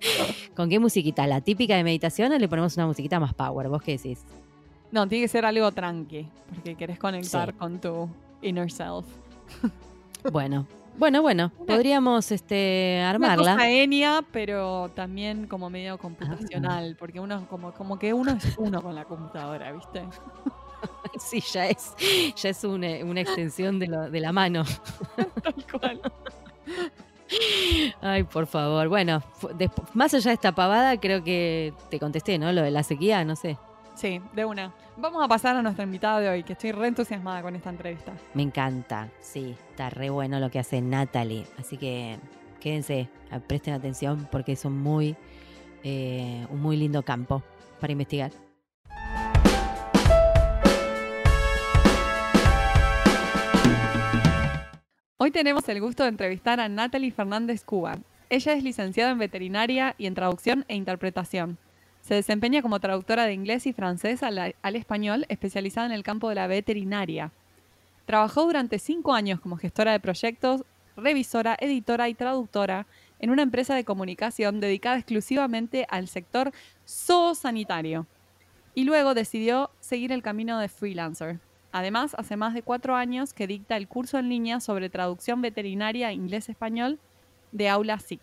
¿Con 0.56 0.70
qué 0.70 0.80
musiquita? 0.80 1.28
¿La 1.28 1.42
típica 1.42 1.76
de 1.76 1.84
meditación 1.84 2.32
o 2.32 2.38
le 2.38 2.48
ponemos 2.48 2.76
una 2.78 2.88
musiquita 2.88 3.20
más 3.20 3.34
power? 3.34 3.70
¿Vos 3.70 3.82
qué 3.82 3.94
decís? 3.94 4.26
No, 4.92 5.08
tiene 5.08 5.26
que 5.26 5.28
ser 5.28 5.46
algo 5.46 5.72
tranqui, 5.72 6.28
porque 6.50 6.76
querés 6.76 7.00
conectar 7.00 7.54
con 7.56 7.80
tu 7.80 8.10
inner 8.42 8.72
self. 8.72 9.06
Bueno, 10.32 10.66
bueno, 10.98 11.22
bueno, 11.22 11.52
podríamos 11.68 12.32
este, 12.32 13.00
armarla. 13.00 13.44
Una 13.44 13.54
cosa 13.58 13.70
enia, 13.70 14.26
pero 14.32 14.90
también 14.96 15.46
como 15.46 15.70
medio 15.70 16.00
computacional, 16.00 16.94
ah. 16.94 16.98
porque 16.98 17.20
uno 17.20 17.48
como, 17.48 17.74
como 17.74 18.00
que 18.00 18.12
uno 18.12 18.32
es 18.32 18.58
uno 18.58 18.82
con 18.82 18.96
la 18.96 19.06
computadora, 19.06 19.72
¿viste? 19.72 20.02
Sí, 21.20 21.42
ya 21.54 21.68
es, 21.68 21.94
ya 22.36 22.50
es 22.50 22.64
una, 22.64 22.88
extensión 23.22 23.80
de, 23.80 23.88
lo, 23.88 24.10
de 24.10 24.20
la 24.20 24.32
mano. 24.32 24.64
Tal 25.16 25.66
cual. 25.72 26.02
Ay, 28.02 28.24
por 28.24 28.48
favor. 28.48 28.88
Bueno, 28.88 29.22
más 29.94 30.14
allá 30.14 30.30
de 30.32 30.36
esta 30.36 30.54
pavada, 30.54 31.00
creo 31.00 31.24
que 31.24 31.74
te 31.90 32.00
contesté, 32.00 32.38
¿no? 32.38 32.52
Lo 32.52 32.62
de 32.62 32.72
la 32.72 32.84
sequía, 32.84 33.24
no 33.26 33.36
sé. 33.36 33.58
Sí, 33.96 34.22
de 34.34 34.46
una. 34.46 34.74
Vamos 34.98 35.24
a 35.24 35.28
pasar 35.28 35.56
a 35.56 35.62
nuestra 35.62 35.84
invitada 35.84 36.20
de 36.20 36.30
hoy, 36.30 36.44
que 36.44 36.54
estoy 36.54 36.72
re 36.72 36.88
entusiasmada 36.88 37.42
con 37.42 37.56
esta 37.56 37.70
entrevista. 37.70 38.14
Me 38.34 38.44
encanta, 38.44 39.10
sí, 39.20 39.56
está 39.70 39.90
re 39.90 40.10
bueno 40.10 40.40
lo 40.40 40.50
que 40.52 40.60
hace 40.60 40.82
Natalie. 40.82 41.46
Así 41.58 41.78
que 41.78 42.18
quédense, 42.60 43.10
presten 43.48 43.74
atención 43.74 44.28
porque 44.32 44.54
es 44.54 44.66
un 44.66 44.82
muy, 44.82 45.16
eh, 45.84 46.46
un 46.50 46.62
muy 46.62 46.78
lindo 46.78 47.04
campo 47.04 47.42
para 47.80 47.92
investigar. 47.92 48.32
Hoy 55.26 55.32
tenemos 55.32 55.68
el 55.70 55.82
gusto 55.82 56.04
de 56.04 56.10
entrevistar 56.10 56.60
a 56.60 56.70
Natalie 56.70 57.10
Fernández 57.10 57.64
Cuba. 57.64 57.98
Ella 58.30 58.54
es 58.54 58.64
licenciada 58.64 59.10
en 59.10 59.18
veterinaria 59.18 59.96
y 59.98 60.06
en 60.06 60.14
traducción 60.14 60.66
e 60.68 60.76
interpretación. 60.76 61.58
Se 62.02 62.14
desempeña 62.14 62.62
como 62.62 62.80
traductora 62.80 63.26
de 63.26 63.34
inglés 63.34 63.66
y 63.66 63.74
francés 63.74 64.22
al, 64.22 64.54
español, 64.76 65.26
especializada 65.28 65.88
en 65.88 65.94
el 65.94 66.04
campo 66.04 66.30
de 66.30 66.36
la 66.36 66.46
veterinaria. 66.46 67.32
Trabajó 68.06 68.44
durante 68.44 68.78
cinco 68.78 69.16
años 69.16 69.40
como 69.40 69.58
gestora 69.58 69.94
de 69.94 70.00
proyectos, 70.00 70.64
revisora, 70.96 71.58
editora 71.60 72.08
y 72.08 72.14
traductora 72.14 72.86
en 73.18 73.32
una 73.32 73.42
empresa 73.42 73.74
de 73.74 73.84
comunicación 73.84 74.60
dedicada 74.60 74.98
exclusivamente 74.98 75.88
al 75.90 76.08
sector 76.08 76.52
zoosanitario. 76.88 78.06
Y 78.76 78.84
luego 78.84 79.16
decidió 79.16 79.72
seguir 79.80 80.12
el 80.12 80.22
camino 80.22 80.60
de 80.60 80.70
freelancer. 80.70 81.40
Además, 81.78 82.16
hace 82.18 82.38
más 82.38 82.54
de 82.54 82.62
cuatro 82.62 82.96
años 82.96 83.34
que 83.34 83.48
dicta 83.48 83.76
el 83.76 83.90
curso 83.90 84.18
en 84.18 84.30
línea 84.30 84.62
sobre 84.62 84.90
traducción 84.90 85.42
veterinaria 85.42 86.14
inglés-español 86.14 87.00
de 87.52 87.68
Aula 87.68 88.00
SIC. 88.00 88.22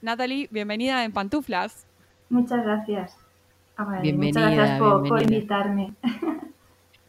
Natalie, 0.00 0.48
bienvenida 0.50 1.04
en 1.04 1.12
Pantuflas. 1.12 1.86
Muchas 2.30 2.64
gracias. 2.64 3.18
bienvenida, 4.00 4.40
muchas 4.40 4.54
gracias 4.56 4.78
por, 4.78 5.22
invitarme. 5.22 5.92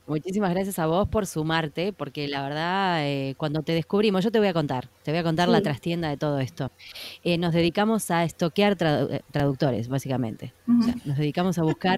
Muchísimas 0.07 0.51
gracias 0.51 0.77
a 0.77 0.85
vos 0.85 1.07
por 1.07 1.25
sumarte, 1.25 1.91
porque 1.91 2.27
la 2.27 2.43
verdad, 2.43 3.07
eh, 3.07 3.33
cuando 3.37 3.63
te 3.63 3.71
descubrimos, 3.71 4.23
yo 4.23 4.31
te 4.31 4.37
voy 4.37 4.47
a 4.47 4.53
contar, 4.53 4.87
te 5.01 5.09
voy 5.09 5.19
a 5.19 5.23
contar 5.23 5.49
la 5.49 5.61
trastienda 5.61 6.09
de 6.09 6.17
todo 6.17 6.39
esto. 6.39 6.71
Eh, 7.23 7.39
nos 7.39 7.53
dedicamos 7.53 8.11
a 8.11 8.23
estoquear 8.23 8.77
eh, 8.79 9.21
traductores, 9.31 9.87
básicamente. 9.87 10.53
nos 10.67 11.17
dedicamos 11.17 11.57
a 11.57 11.63
buscar 11.63 11.97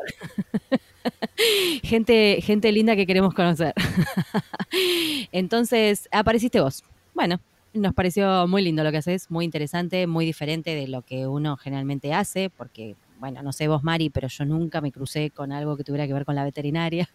gente, 1.84 2.40
gente 2.42 2.72
linda 2.72 2.96
que 2.96 3.06
queremos 3.06 3.34
conocer. 3.34 3.74
Entonces, 5.34 6.08
apareciste 6.10 6.62
vos. 6.62 6.86
Bueno, 7.14 7.42
nos 7.74 7.94
pareció 7.94 8.48
muy 8.48 8.62
lindo 8.62 8.86
lo 8.86 8.92
que 8.92 8.98
haces, 8.98 9.30
muy 9.30 9.44
interesante, 9.44 10.08
muy 10.08 10.26
diferente 10.26 10.76
de 10.76 10.88
lo 10.88 11.02
que 11.02 11.28
uno 11.28 11.58
generalmente 11.58 12.14
hace, 12.14 12.50
porque, 12.50 12.96
bueno, 13.20 13.44
no 13.44 13.52
sé 13.52 13.68
vos, 13.68 13.84
Mari, 13.84 14.10
pero 14.10 14.30
yo 14.30 14.46
nunca 14.46 14.80
me 14.80 14.94
crucé 14.94 15.30
con 15.30 15.52
algo 15.52 15.76
que 15.76 15.84
tuviera 15.84 16.08
que 16.08 16.14
ver 16.14 16.24
con 16.24 16.36
la 16.36 16.46
veterinaria. 16.46 17.10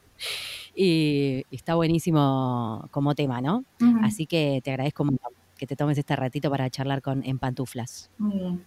Y, 0.75 1.45
está 1.51 1.75
buenísimo 1.75 2.89
como 2.91 3.15
tema, 3.15 3.41
¿no? 3.41 3.65
Así 4.03 4.27
que 4.27 4.61
te 4.65 4.71
agradezco 4.71 5.05
mucho 5.05 5.27
que 5.57 5.67
te 5.67 5.77
tomes 5.77 5.97
este 5.97 6.17
ratito 6.17 6.51
para 6.51 6.69
charlar 6.71 7.03
con 7.03 7.23
En 7.25 7.39
Pantuflas. 7.39 8.11
Muy 8.19 8.39
bien. 8.39 8.65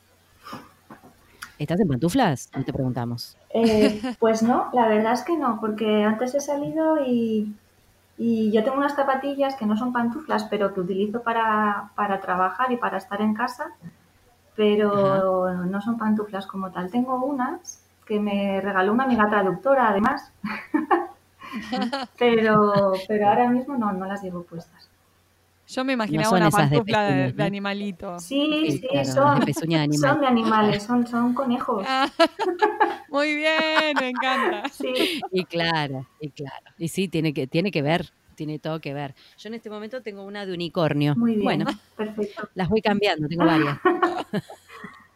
¿Estás 1.58 1.80
en 1.80 1.88
pantuflas? 1.88 2.50
No 2.56 2.64
te 2.64 2.74
preguntamos. 2.74 3.38
Eh, 3.50 4.02
pues 4.20 4.44
no, 4.44 4.70
la 4.74 4.88
verdad 4.88 5.14
es 5.14 5.24
que 5.24 5.38
no, 5.38 5.60
porque 5.60 6.04
antes 6.04 6.36
he 6.36 6.42
salido 6.42 6.98
y, 7.06 7.54
yo 8.18 8.64
tengo 8.64 8.78
unas 8.78 8.96
zapatillas 8.96 9.56
que 9.56 9.66
no 9.66 9.76
son 9.76 9.92
pantuflas, 9.92 10.46
pero 10.46 10.74
que 10.74 10.80
utilizo 10.80 11.22
para, 11.22 11.92
trabajar 12.22 12.72
y 12.72 12.78
para 12.78 12.98
estar 12.98 13.22
en 13.22 13.34
casa, 13.34 13.72
pero 14.56 15.66
no 15.66 15.82
son 15.82 15.98
pantuflas 15.98 16.48
como 16.48 16.72
tal. 16.72 16.90
Tengo 16.90 17.24
unas 17.26 17.82
que 18.06 18.20
me 18.22 18.62
regaló 18.62 18.94
una 18.94 19.04
amiga 19.04 19.30
traductora, 19.30 19.90
además. 19.90 20.32
pero, 22.18 22.94
pero 23.08 23.28
ahora 23.28 23.50
mismo 23.50 23.78
no, 23.78 23.92
no 23.92 24.06
las 24.06 24.24
llevo 24.24 24.44
puestas. 24.44 24.90
Yo 25.68 25.84
me 25.84 25.94
imaginaba 25.94 26.38
una 26.38 26.52
pantufla 26.52 27.32
de, 27.32 27.44
animalito. 27.44 28.20
Sí, 28.20 28.80
sí, 28.82 28.88
son, 29.06 29.40
de 29.40 29.54
son 29.54 29.70
de 30.22 30.28
animales, 30.28 30.84
son, 30.84 31.08
son 31.08 31.34
conejos. 31.34 31.84
Ah, 31.88 32.08
muy 33.10 33.36
bien, 33.36 33.96
me 34.00 34.10
encanta. 34.10 34.70
Sí. 34.70 34.94
Y 35.32 35.44
claro, 35.46 36.08
y 36.20 36.30
claro. 36.30 36.66
Y 36.78 36.88
sí, 36.90 37.08
tiene 37.08 37.34
que, 37.34 37.48
tiene 37.48 37.72
que 37.72 37.82
ver, 37.82 38.12
tiene 38.36 38.60
todo 38.60 38.80
que 38.80 38.94
ver. 38.94 39.16
Yo 39.38 39.50
en 39.50 39.56
este 39.56 39.72
momento 39.72 40.04
tengo 40.04 40.24
una 40.24 40.46
de 40.46 40.54
unicornio. 40.54 41.16
Muy 41.16 41.32
bien, 41.32 41.44
bueno, 41.44 41.66
perfecto. 41.98 42.48
Las 42.54 42.70
voy 42.70 42.82
cambiando, 42.82 43.28
tengo 43.28 43.46
varias. 43.46 43.80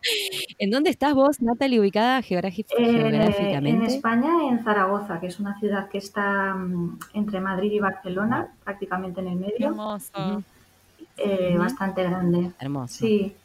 ¿En 0.59 0.71
dónde 0.71 0.89
estás 0.89 1.13
vos, 1.13 1.41
Natalie, 1.41 1.79
ubicada 1.79 2.21
geográficamente? 2.21 3.69
en 3.69 3.81
España, 3.83 4.29
en 4.49 4.63
Zaragoza, 4.63 5.19
que 5.19 5.27
es 5.27 5.39
una 5.39 5.59
ciudad 5.59 5.89
que 5.89 5.97
está 5.97 6.53
mm, 6.53 6.99
entre 7.13 7.39
Madrid 7.41 7.71
y 7.71 7.79
Barcelona, 7.79 8.53
prácticamente 8.63 9.21
en 9.21 9.27
el 9.27 9.35
medio. 9.35 9.67
Hermoso. 9.67 10.43
Eh, 11.17 11.55
bastante 11.57 12.03
grande. 12.03 12.51
Hermoso. 12.59 13.05
Sí. 13.05 13.35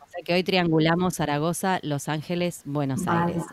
O 0.00 0.08
sea 0.08 0.22
que 0.24 0.34
hoy 0.34 0.42
triangulamos 0.42 1.16
Zaragoza, 1.16 1.78
Los 1.82 2.08
Ángeles, 2.08 2.62
Buenos 2.64 3.06
Aires. 3.06 3.44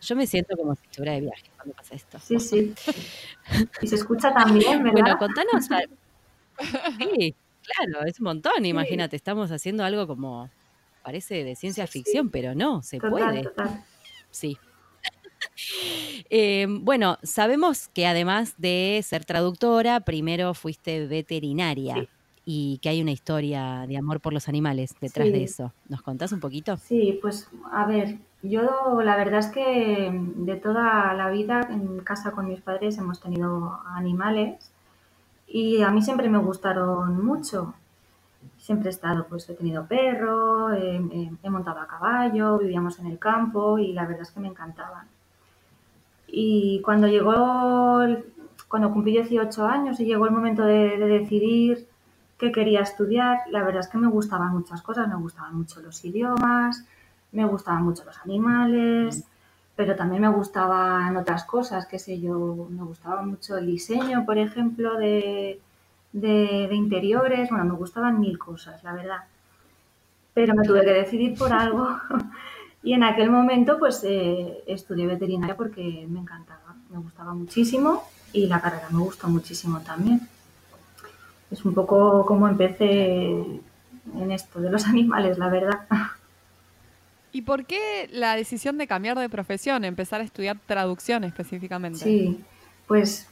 yo, 0.00 0.16
me 0.16 0.26
siento 0.26 0.56
como 0.56 0.74
si 0.74 0.82
estuviera 0.84 1.12
de 1.12 1.20
viaje 1.22 1.44
cuando 1.56 1.74
pasa 1.74 1.94
esto. 1.94 2.18
Sí, 2.20 2.40
sí. 2.40 2.74
Y 3.82 3.86
se 3.86 3.94
escucha 3.94 4.32
también, 4.32 4.82
¿verdad? 4.82 5.00
Bueno, 5.00 5.18
contanos. 5.18 5.66
Sí, 6.98 7.34
claro, 7.62 8.06
es 8.06 8.18
un 8.18 8.24
montón, 8.24 8.64
imagínate, 8.64 9.14
estamos 9.14 9.52
haciendo 9.52 9.84
algo 9.84 10.06
como 10.06 10.48
parece 11.06 11.44
de 11.44 11.54
ciencia 11.54 11.86
ficción, 11.86 12.30
pero 12.30 12.56
no, 12.56 12.82
se 12.82 12.98
puede. 13.00 13.48
Sí. 14.30 14.58
Eh, 16.28 16.66
bueno, 16.68 17.18
sabemos 17.22 17.88
que 17.88 18.06
además 18.06 18.54
de 18.58 19.00
ser 19.04 19.24
traductora, 19.24 20.00
primero 20.00 20.54
fuiste 20.54 21.06
veterinaria 21.06 22.08
y 22.44 22.78
que 22.82 22.88
hay 22.88 23.00
una 23.00 23.12
historia 23.12 23.86
de 23.86 23.96
amor 23.96 24.20
por 24.20 24.32
los 24.32 24.48
animales 24.48 24.94
detrás 25.00 25.30
de 25.30 25.44
eso. 25.44 25.72
¿Nos 25.88 26.02
contás 26.02 26.32
un 26.32 26.40
poquito? 26.40 26.76
Sí, 26.78 27.18
pues 27.22 27.48
a 27.70 27.86
ver, 27.86 28.18
yo 28.42 29.00
la 29.02 29.16
verdad 29.16 29.40
es 29.40 29.46
que 29.46 30.10
de 30.12 30.56
toda 30.56 31.14
la 31.14 31.30
vida 31.30 31.68
en 31.70 32.00
casa 32.00 32.32
con 32.32 32.48
mis 32.48 32.60
padres 32.60 32.98
hemos 32.98 33.20
tenido 33.20 33.78
animales 33.86 34.72
y 35.46 35.82
a 35.82 35.90
mí 35.90 36.02
siempre 36.02 36.28
me 36.28 36.38
gustaron 36.38 37.24
mucho 37.24 37.74
siempre 38.58 38.88
he 38.88 38.92
estado, 38.92 39.26
pues 39.28 39.48
he 39.48 39.54
tenido 39.54 39.86
perro, 39.86 40.72
he, 40.72 41.50
montado 41.50 41.80
a 41.80 41.86
caballo, 41.86 42.58
vivíamos 42.58 42.98
en 42.98 43.06
el 43.06 43.18
campo 43.18 43.78
y 43.78 43.92
la 43.92 44.06
verdad 44.06 44.22
es 44.22 44.30
que 44.30 44.40
me 44.40 44.48
encantaban. 44.48 45.06
Y 46.26 46.80
cuando 46.82 47.06
llegó, 47.06 48.00
cuando 48.68 48.92
cumplí 48.92 49.12
18 49.12 49.66
años 49.66 50.00
y 50.00 50.04
llegó 50.04 50.26
el 50.26 50.32
momento 50.32 50.64
de, 50.64 50.98
decidir 50.98 51.86
qué 52.38 52.52
quería 52.52 52.80
estudiar, 52.80 53.38
la 53.50 53.62
verdad 53.62 53.80
es 53.80 53.88
que 53.88 53.98
me 53.98 54.08
gustaban 54.08 54.52
muchas 54.52 54.82
cosas, 54.82 55.08
me 55.08 55.16
gustaban 55.16 55.56
mucho 55.56 55.80
los 55.80 56.04
idiomas, 56.04 56.84
me 57.32 57.44
gustaban 57.44 57.84
mucho 57.84 58.04
los 58.04 58.18
animales, 58.18 59.24
pero 59.76 59.94
también 59.94 60.22
me 60.22 60.28
gustaban 60.28 61.16
otras 61.16 61.44
cosas, 61.44 61.86
qué 61.86 61.98
sé 61.98 62.20
yo, 62.20 62.66
me 62.70 62.82
gustaba 62.82 63.22
mucho 63.22 63.56
el 63.56 63.66
diseño, 63.66 64.24
por 64.26 64.38
ejemplo, 64.38 64.96
de, 64.96 65.60
de, 66.20 66.74
interiores, 66.74 67.50
bueno, 67.50 67.64
me 67.66 67.74
gustaban 67.74 68.18
mil 68.18 68.38
cosas, 68.38 68.82
la 68.82 68.94
verdad. 68.94 69.24
Pero 70.32 70.54
me 70.54 70.64
tuve 70.64 70.82
que 70.84 70.92
decidir 70.92 71.36
por 71.36 71.52
algo 71.52 71.88
y 72.82 72.94
en 72.94 73.02
aquel 73.02 73.30
momento 73.30 73.78
pues 73.78 74.02
eh, 74.04 74.62
estudié 74.66 75.06
veterinaria 75.06 75.56
porque 75.56 76.06
me 76.08 76.20
encantaba, 76.20 76.74
me 76.90 76.98
gustaba 76.98 77.34
muchísimo 77.34 78.02
y 78.32 78.46
la 78.46 78.60
carrera 78.60 78.88
me 78.90 79.00
gustó 79.00 79.28
muchísimo 79.28 79.80
también. 79.80 80.20
Es 81.50 81.64
un 81.64 81.74
poco 81.74 82.24
como 82.24 82.48
empecé 82.48 83.28
en 83.28 84.32
esto 84.32 84.60
de 84.60 84.70
los 84.70 84.86
animales, 84.86 85.36
la 85.36 85.48
verdad. 85.50 85.86
¿Y 87.30 87.42
por 87.42 87.66
qué 87.66 88.08
la 88.10 88.36
decisión 88.36 88.78
de 88.78 88.86
cambiar 88.86 89.18
de 89.18 89.28
profesión, 89.28 89.84
empezar 89.84 90.22
a 90.22 90.24
estudiar 90.24 90.56
traducción 90.64 91.24
específicamente? 91.24 91.98
Sí, 91.98 92.40
pues 92.86 93.28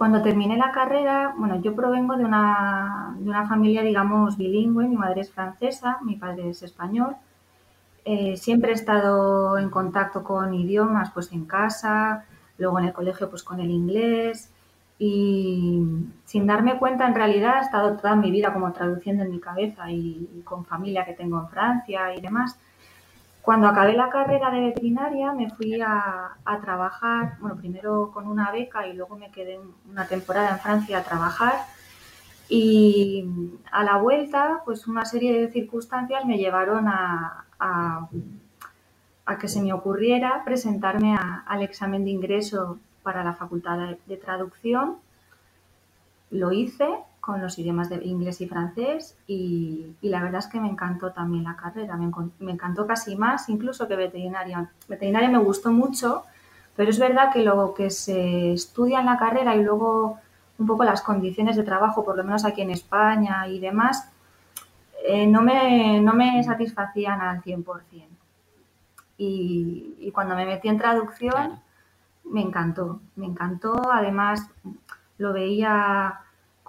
cuando 0.00 0.22
terminé 0.22 0.56
la 0.56 0.72
carrera, 0.72 1.34
bueno, 1.36 1.60
yo 1.60 1.76
provengo 1.76 2.16
de 2.16 2.24
una, 2.24 3.14
de 3.18 3.28
una 3.28 3.46
familia, 3.46 3.82
digamos, 3.82 4.38
bilingüe, 4.38 4.88
mi 4.88 4.96
madre 4.96 5.20
es 5.20 5.30
francesa, 5.30 5.98
mi 6.00 6.16
padre 6.16 6.48
es 6.48 6.62
español. 6.62 7.16
Eh, 8.06 8.38
siempre 8.38 8.70
he 8.70 8.74
estado 8.74 9.58
en 9.58 9.68
contacto 9.68 10.24
con 10.24 10.54
idiomas, 10.54 11.10
pues 11.10 11.30
en 11.32 11.44
casa, 11.44 12.24
luego 12.56 12.78
en 12.78 12.86
el 12.86 12.94
colegio, 12.94 13.28
pues 13.28 13.42
con 13.42 13.60
el 13.60 13.70
inglés. 13.70 14.50
Y 14.98 15.82
sin 16.24 16.46
darme 16.46 16.78
cuenta, 16.78 17.06
en 17.06 17.14
realidad, 17.14 17.58
he 17.58 17.66
estado 17.66 17.98
toda 17.98 18.16
mi 18.16 18.30
vida 18.30 18.54
como 18.54 18.72
traduciendo 18.72 19.22
en 19.22 19.30
mi 19.30 19.38
cabeza 19.38 19.90
y 19.90 20.40
con 20.44 20.64
familia 20.64 21.04
que 21.04 21.12
tengo 21.12 21.38
en 21.40 21.48
Francia 21.50 22.14
y 22.14 22.22
demás. 22.22 22.58
Cuando 23.50 23.66
acabé 23.66 23.94
la 23.94 24.10
carrera 24.10 24.48
de 24.52 24.60
veterinaria 24.60 25.32
me 25.32 25.50
fui 25.50 25.80
a, 25.82 26.36
trabajar, 26.62 27.36
bueno, 27.40 27.56
primero 27.56 28.12
con 28.14 28.28
una 28.28 28.52
beca 28.52 28.86
y 28.86 28.92
luego 28.92 29.16
me 29.16 29.32
quedé 29.32 29.58
una 29.90 30.06
temporada 30.06 30.50
en 30.50 30.60
Francia 30.60 30.98
a 30.98 31.02
trabajar. 31.02 31.54
Y 32.48 33.26
a 33.72 33.82
la 33.82 33.96
vuelta, 33.96 34.62
pues 34.64 34.86
una 34.86 35.04
serie 35.04 35.36
de 35.36 35.50
circunstancias 35.50 36.24
me 36.26 36.38
llevaron 36.38 36.86
a, 36.86 37.44
que 39.40 39.48
se 39.48 39.60
me 39.60 39.72
ocurriera 39.72 40.44
presentarme 40.44 41.18
al 41.44 41.62
examen 41.62 42.04
de 42.04 42.10
ingreso 42.10 42.78
para 43.02 43.24
la 43.24 43.32
facultad 43.32 43.96
de 44.06 44.16
traducción. 44.16 44.98
Lo 46.30 46.52
hice 46.52 46.86
con 47.20 47.40
los 47.40 47.58
idiomas 47.58 47.88
de 47.88 48.04
inglés 48.04 48.40
y 48.40 48.48
francés 48.48 49.16
y, 49.26 49.94
la 50.02 50.22
verdad 50.22 50.40
es 50.40 50.46
que 50.46 50.60
me 50.60 50.68
encantó 50.68 51.12
también 51.12 51.44
la 51.44 51.56
carrera, 51.56 51.96
me, 51.96 52.52
encantó 52.52 52.86
casi 52.86 53.16
más 53.16 53.48
incluso 53.48 53.86
que 53.86 53.96
veterinaria. 53.96 54.70
Veterinaria 54.88 55.28
me 55.28 55.38
gustó 55.38 55.70
mucho, 55.70 56.24
pero 56.74 56.90
es 56.90 56.98
verdad 56.98 57.32
que 57.32 57.42
lo 57.42 57.74
que 57.74 57.90
se 57.90 58.52
estudia 58.52 59.00
en 59.00 59.06
la 59.06 59.18
carrera 59.18 59.54
y 59.54 59.62
luego 59.62 60.18
un 60.58 60.66
poco 60.66 60.84
las 60.84 61.02
condiciones 61.02 61.56
de 61.56 61.62
trabajo, 61.62 62.04
por 62.04 62.16
lo 62.16 62.24
menos 62.24 62.44
aquí 62.44 62.62
en 62.62 62.70
España 62.70 63.46
y 63.48 63.60
demás, 63.60 64.10
eh, 65.06 65.26
no, 65.26 65.42
me, 65.42 66.00
no 66.00 66.12
me 66.14 66.42
satisfacían 66.42 67.20
al 67.20 67.42
100%. 67.42 67.64
Y, 69.18 69.96
y 69.98 70.10
cuando 70.12 70.34
me 70.34 70.46
metí 70.46 70.68
en 70.68 70.78
traducción, 70.78 71.60
me 72.24 72.40
encantó, 72.40 73.00
me 73.16 73.26
encantó, 73.26 73.90
además 73.92 74.48
lo 75.18 75.32
veía 75.32 76.20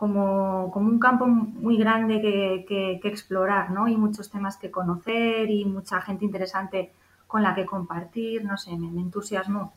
como, 0.01 0.71
como 0.71 0.89
un 0.89 0.97
campo 0.97 1.27
muy 1.27 1.77
grande 1.77 2.19
que, 2.21 2.99
que, 2.99 3.07
explorar, 3.07 3.69
¿no? 3.69 3.87
Y 3.87 3.95
muchos 3.95 4.31
temas 4.31 4.57
que 4.57 4.71
conocer 4.71 5.47
y 5.51 5.63
mucha 5.63 6.01
gente 6.01 6.25
interesante 6.25 6.91
con 7.27 7.43
la 7.43 7.53
que 7.53 7.67
compartir, 7.67 8.43
no 8.43 8.57
sé, 8.57 8.75
me, 8.75 8.99
entusiasmó. 8.99 9.71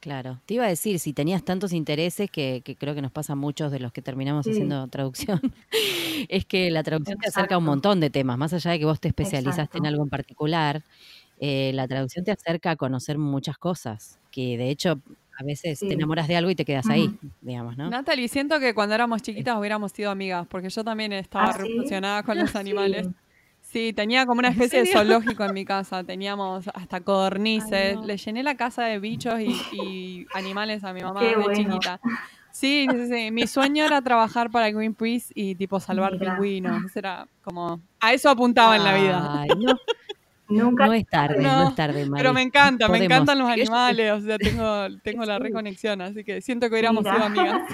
Claro, 0.00 0.40
te 0.46 0.54
iba 0.54 0.64
a 0.64 0.68
decir, 0.68 0.98
si 0.98 1.12
tenías 1.12 1.44
tantos 1.44 1.72
intereses, 1.72 2.28
que, 2.28 2.62
que, 2.64 2.74
creo 2.74 2.96
que 2.96 3.02
nos 3.02 3.12
pasa 3.12 3.34
a 3.34 3.36
muchos 3.36 3.70
de 3.70 3.78
los 3.78 3.92
que 3.92 4.02
terminamos 4.02 4.48
haciendo 4.48 4.88
traducción, 4.88 5.40
es 6.28 6.44
que 6.44 6.68
la 6.72 6.82
traducción 6.82 7.18
te 7.18 7.28
acerca 7.28 7.54
a 7.54 7.58
un 7.58 7.64
montón 7.64 8.00
de 8.00 8.10
temas, 8.10 8.36
más 8.36 8.52
allá 8.52 8.72
de 8.72 8.80
que 8.80 8.84
vos 8.84 8.98
te 8.98 9.06
especializaste 9.06 9.78
en 9.78 9.86
algo 9.86 10.02
en 10.02 10.10
particular, 10.10 10.82
eh, 11.38 11.70
la 11.72 11.86
traducción 11.86 12.24
te 12.24 12.32
acerca 12.32 12.72
a 12.72 12.76
conocer 12.76 13.16
muchas 13.16 13.58
cosas, 13.58 14.18
que 14.32 14.58
de 14.58 14.70
hecho 14.70 14.98
a 15.38 15.44
veces 15.44 15.80
te 15.80 15.92
enamoras 15.92 16.28
de 16.28 16.36
algo 16.36 16.50
y 16.50 16.54
te 16.54 16.64
quedas 16.64 16.88
ahí, 16.88 17.14
digamos, 17.40 17.76
¿no? 17.76 17.88
Natalie, 17.90 18.28
siento 18.28 18.60
que 18.60 18.74
cuando 18.74 18.94
éramos 18.94 19.22
chiquitas 19.22 19.56
hubiéramos 19.58 19.92
sido 19.92 20.10
amigas, 20.10 20.46
porque 20.46 20.68
yo 20.68 20.84
también 20.84 21.12
estaba 21.12 21.50
¿Ah, 21.50 22.22
con 22.24 22.38
los 22.38 22.54
animales. 22.56 23.08
Sí. 23.60 23.92
tenía 23.94 24.26
como 24.26 24.40
una 24.40 24.48
especie 24.48 24.80
de 24.80 24.86
zoológico 24.86 25.44
en 25.44 25.54
mi 25.54 25.64
casa, 25.64 26.04
teníamos 26.04 26.68
hasta 26.74 27.00
codornices, 27.00 27.96
le 28.04 28.16
llené 28.16 28.42
la 28.42 28.56
casa 28.56 28.84
de 28.84 28.98
bichos 28.98 29.40
y, 29.40 30.26
animales 30.34 30.84
a 30.84 30.92
mi 30.92 31.00
mamá 31.02 31.22
de 31.22 31.36
chiquita. 31.54 32.00
Sí, 32.50 32.86
sí, 32.90 33.08
sí, 33.08 33.30
mi 33.30 33.46
sueño 33.46 33.84
era 33.84 34.02
trabajar 34.02 34.50
para 34.50 34.70
Greenpeace 34.70 35.32
y 35.34 35.54
tipo 35.54 35.80
salvar 35.80 36.18
pingüinos, 36.18 36.94
era 36.94 37.26
como, 37.42 37.80
a 37.98 38.12
eso 38.12 38.28
apuntaba 38.28 38.76
en 38.76 38.84
la 38.84 38.94
vida. 38.94 39.46
No 39.56 39.74
es 40.48 41.06
tarde, 41.06 41.42
no, 41.42 41.68
es 41.68 41.74
tarde, 41.74 42.08
Pero 42.14 42.32
me 42.32 42.42
encanta, 42.42 42.88
me 42.88 43.04
encantan 43.04 43.38
los 43.38 43.48
animales, 43.48 44.12
o 44.12 44.20
sea, 44.20 44.38
tengo, 44.38 44.86
tengo 45.02 45.24
la 45.24 45.38
reconexión, 45.38 46.00
así 46.00 46.24
que 46.24 46.40
siento 46.40 46.68
que 46.68 46.74
hubiéramos 46.74 47.04
sido 47.04 47.22
amigas. 47.22 47.62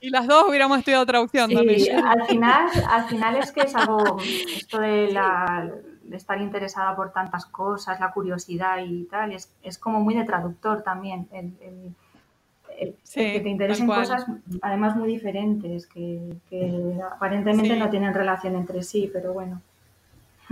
Y 0.00 0.10
las 0.10 0.28
dos 0.28 0.48
hubiéramos 0.48 0.78
estudiado 0.78 1.04
traducción 1.04 1.52
también. 1.52 2.04
Al 2.04 2.24
final, 2.24 2.68
al 2.88 3.04
final 3.08 3.36
es 3.36 3.50
que 3.50 3.62
es 3.62 3.74
algo, 3.74 4.18
esto 4.20 4.78
de, 4.78 5.10
la, 5.10 5.72
de 6.04 6.16
estar 6.16 6.40
interesada 6.40 6.94
por 6.94 7.12
tantas 7.12 7.46
cosas, 7.46 7.98
la 7.98 8.12
curiosidad 8.12 8.78
y 8.78 9.06
tal, 9.06 9.32
es, 9.32 9.52
es 9.60 9.76
como 9.76 9.98
muy 9.98 10.14
de 10.14 10.22
traductor 10.22 10.82
también. 10.82 11.26
El, 11.32 11.52
el, 12.78 12.94
que 13.12 13.40
te 13.40 13.48
interesen 13.48 13.88
cosas 13.88 14.24
además 14.62 14.94
muy 14.94 15.08
diferentes, 15.08 15.88
que, 15.88 16.36
que 16.48 16.96
aparentemente 17.10 17.76
no 17.76 17.90
tienen 17.90 18.14
relación 18.14 18.54
entre 18.54 18.84
sí, 18.84 19.10
pero 19.12 19.32
bueno. 19.32 19.60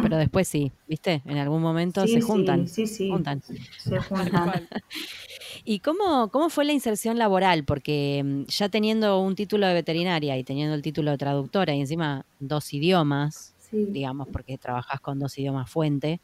Pero 0.03 0.17
después 0.17 0.49
sí, 0.49 0.73
¿viste? 0.87 1.23
En 1.25 1.38
algún 1.38 1.62
momento 1.62 2.03
Sí, 2.03 2.15
se 2.15 2.21
sí, 2.21 2.21
juntan. 2.21 2.67
sí, 2.69 2.87
sí. 2.87 3.11
juntan. 3.11 3.43
Se 3.79 3.99
juntan. 4.00 4.69
¿Y 5.65 5.81
cómo, 5.81 6.31
cómo 6.31 6.50
fue 6.50 6.65
la 6.65 6.73
inserción 6.73 7.19
laboral? 7.19 7.65
Porque 7.65 8.23
mm, 8.25 8.45
ya 8.47 8.69
teniendo 8.69 9.21
un 9.21 9.35
título 9.35 9.67
de 9.67 9.75
veterinaria 9.75 10.37
y 10.38 10.45
teniendo 10.45 10.75
el 10.75 10.83
título 10.83 11.11
de 11.12 11.19
traductora 11.19 11.75
y 11.75 11.81
encima 11.81 12.26
dos 12.38 12.73
idiomas, 12.73 13.55
Sí, 13.59 13.85
digamos, 13.91 14.29
porque 14.33 14.59
trabajas 14.59 15.00
con 15.00 15.19
dos 15.19 15.37
idiomas 15.38 15.71
fuente, 15.71 16.21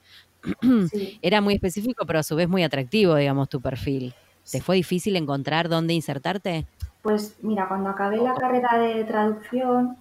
sí. 0.90 1.18
era 1.22 1.40
muy 1.40 1.54
específico, 1.54 2.06
pero 2.06 2.20
a 2.20 2.22
su 2.22 2.36
vez 2.36 2.48
muy 2.48 2.62
atractivo, 2.62 3.16
digamos, 3.16 3.48
tu 3.48 3.60
perfil. 3.60 4.16
¿Te 4.50 4.60
fue 4.60 4.76
difícil 4.76 5.16
encontrar 5.16 5.68
dónde 5.68 5.94
insertarte? 5.94 6.68
Pues 7.02 7.38
mira, 7.42 7.68
cuando 7.68 7.90
acabé 7.90 8.18
la 8.18 8.34
carrera 8.34 8.78
de 8.78 9.04
traducción, 9.04 9.96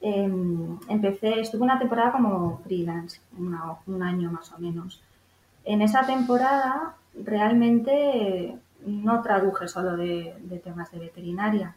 em, 0.00 0.78
empecé, 0.88 1.40
estuve 1.40 1.62
una 1.62 1.78
temporada 1.78 2.12
como 2.12 2.58
freelance, 2.64 3.20
una- 3.38 3.74
un 3.86 4.02
año 4.02 4.30
más 4.30 4.50
o 4.52 4.58
menos. 4.58 5.02
En 5.64 5.82
esa 5.82 6.06
temporada 6.06 6.94
realmente 7.24 8.56
no 8.86 9.20
traduje 9.22 9.68
solo 9.68 9.96
de, 9.96 10.34
de 10.40 10.58
temas 10.58 10.90
de 10.90 10.98
veterinaria. 11.00 11.74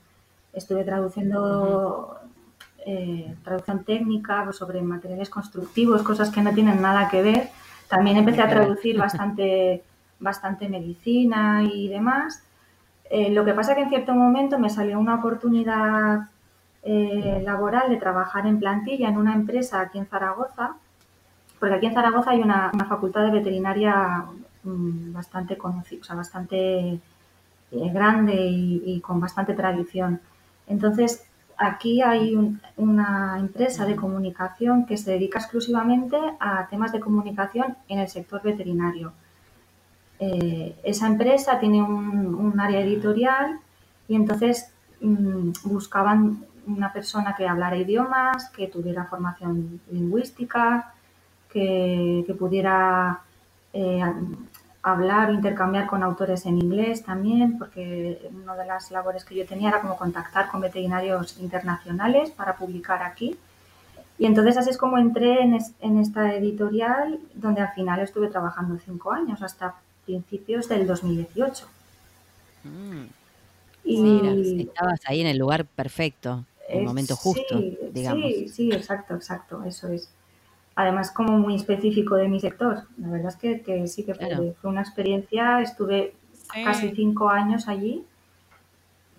Estuve 0.53 0.83
traduciendo 0.83 2.17
eh, 2.85 3.35
traducción 3.43 3.83
técnica 3.83 4.51
sobre 4.53 4.81
materiales 4.81 5.29
constructivos, 5.29 6.03
cosas 6.03 6.29
que 6.29 6.41
no 6.41 6.53
tienen 6.53 6.81
nada 6.81 7.09
que 7.09 7.21
ver. 7.21 7.49
También 7.89 8.17
empecé 8.17 8.41
a 8.41 8.49
traducir 8.49 8.97
bastante, 8.97 9.83
bastante 10.19 10.69
medicina 10.69 11.63
y 11.63 11.87
demás. 11.89 12.43
Eh, 13.09 13.31
lo 13.31 13.43
que 13.45 13.53
pasa 13.53 13.75
que 13.75 13.81
en 13.81 13.89
cierto 13.89 14.13
momento 14.15 14.57
me 14.59 14.69
salió 14.69 14.97
una 14.99 15.15
oportunidad 15.15 16.29
eh, 16.83 17.41
laboral 17.45 17.89
de 17.89 17.97
trabajar 17.97 18.45
en 18.47 18.59
plantilla 18.59 19.09
en 19.09 19.17
una 19.17 19.33
empresa 19.33 19.81
aquí 19.81 19.97
en 19.99 20.05
Zaragoza, 20.07 20.75
porque 21.59 21.75
aquí 21.75 21.85
en 21.85 21.93
Zaragoza 21.93 22.31
hay 22.31 22.41
una, 22.41 22.71
una 22.73 22.85
facultad 22.85 23.23
de 23.25 23.31
veterinaria 23.31 24.25
mm, 24.63 25.13
bastante 25.13 25.57
conocida, 25.57 26.01
o 26.01 26.03
sea, 26.03 26.15
bastante 26.15 26.99
eh, 27.71 27.89
grande 27.93 28.35
y, 28.35 28.99
con 29.01 29.19
bastante 29.19 29.53
tradición. 29.53 30.19
Entonces, 30.67 31.25
aquí 31.57 32.01
hay 32.01 32.35
un- 32.35 32.59
una 32.77 33.37
empresa 33.39 33.85
de 33.85 33.95
comunicación 33.95 34.85
que 34.85 34.97
se 34.97 35.11
dedica 35.11 35.39
exclusivamente 35.39 36.17
a 36.39 36.67
temas 36.67 36.91
de 36.91 36.99
comunicación 36.99 37.77
en 37.87 37.99
el 37.99 38.07
sector 38.09 38.41
veterinario. 38.43 39.13
Eh, 40.19 40.75
esa 40.83 41.07
empresa 41.07 41.59
tiene 41.59 41.81
un, 41.81 42.35
un 42.35 42.59
área 42.59 42.79
editorial 42.81 43.59
y 44.07 44.15
entonces 44.15 44.71
mm, 45.01 45.51
buscaban 45.65 46.45
una 46.67 46.91
persona 46.93 47.35
que 47.35 47.47
hablara 47.47 47.77
idiomas, 47.77 48.49
que 48.49 48.67
tuviera 48.67 49.05
formación 49.05 49.81
lingüística, 49.91 50.93
que, 51.49 52.23
que 52.27 52.33
pudiera 52.33 53.21
eh, 53.73 54.01
hablar 54.81 55.29
o 55.29 55.33
intercambiar 55.33 55.87
con 55.87 56.03
autores 56.03 56.45
en 56.45 56.57
inglés 56.57 57.03
también, 57.03 57.57
porque 57.57 58.29
una 58.33 58.55
de 58.55 58.65
las 58.65 58.91
labores 58.91 59.23
que 59.25 59.35
yo 59.35 59.45
tenía 59.45 59.69
era 59.69 59.81
como 59.81 59.97
contactar 59.97 60.49
con 60.49 60.61
veterinarios 60.61 61.37
internacionales 61.39 62.31
para 62.31 62.55
publicar 62.57 63.01
aquí. 63.03 63.37
Y 64.17 64.25
entonces 64.25 64.57
así 64.57 64.69
es 64.71 64.77
como 64.77 64.97
entré 64.97 65.41
en, 65.43 65.55
es- 65.55 65.73
en 65.81 65.99
esta 65.99 66.33
editorial, 66.35 67.19
donde 67.35 67.61
al 67.61 67.73
final 67.73 67.99
estuve 68.01 68.29
trabajando 68.29 68.77
cinco 68.79 69.11
años, 69.11 69.41
hasta 69.43 69.75
principios 70.05 70.67
del 70.69 70.87
2018. 70.87 71.67
Mm, 72.63 73.05
Y 73.83 73.97
mira, 73.97 74.39
estabas 74.55 74.99
ahí 75.05 75.21
en 75.21 75.27
el 75.27 75.37
lugar 75.37 75.65
perfecto, 75.67 76.45
el 76.69 76.83
momento 76.83 77.15
justo, 77.15 77.57
sí, 77.59 77.77
digamos. 77.91 78.23
Sí, 78.33 78.49
sí, 78.49 78.71
exacto, 78.71 79.15
exacto, 79.15 79.63
eso 79.63 79.87
es. 79.89 80.09
Además, 80.75 81.11
como 81.11 81.37
muy 81.37 81.55
específico 81.55 82.15
de 82.15 82.27
mi 82.27 82.39
sector. 82.39 82.83
La 82.97 83.09
verdad 83.09 83.27
es 83.29 83.35
que, 83.35 83.61
que 83.61 83.87
sí 83.87 84.03
que 84.03 84.15
fue, 84.15 84.27
Claro. 84.27 84.55
fue 84.61 84.69
una 84.71 84.81
experiencia, 84.81 85.61
estuve 85.61 86.15
Sí. 86.53 86.63
casi 86.63 86.91
cinco 86.95 87.29
años 87.29 87.67
allí. 87.67 88.03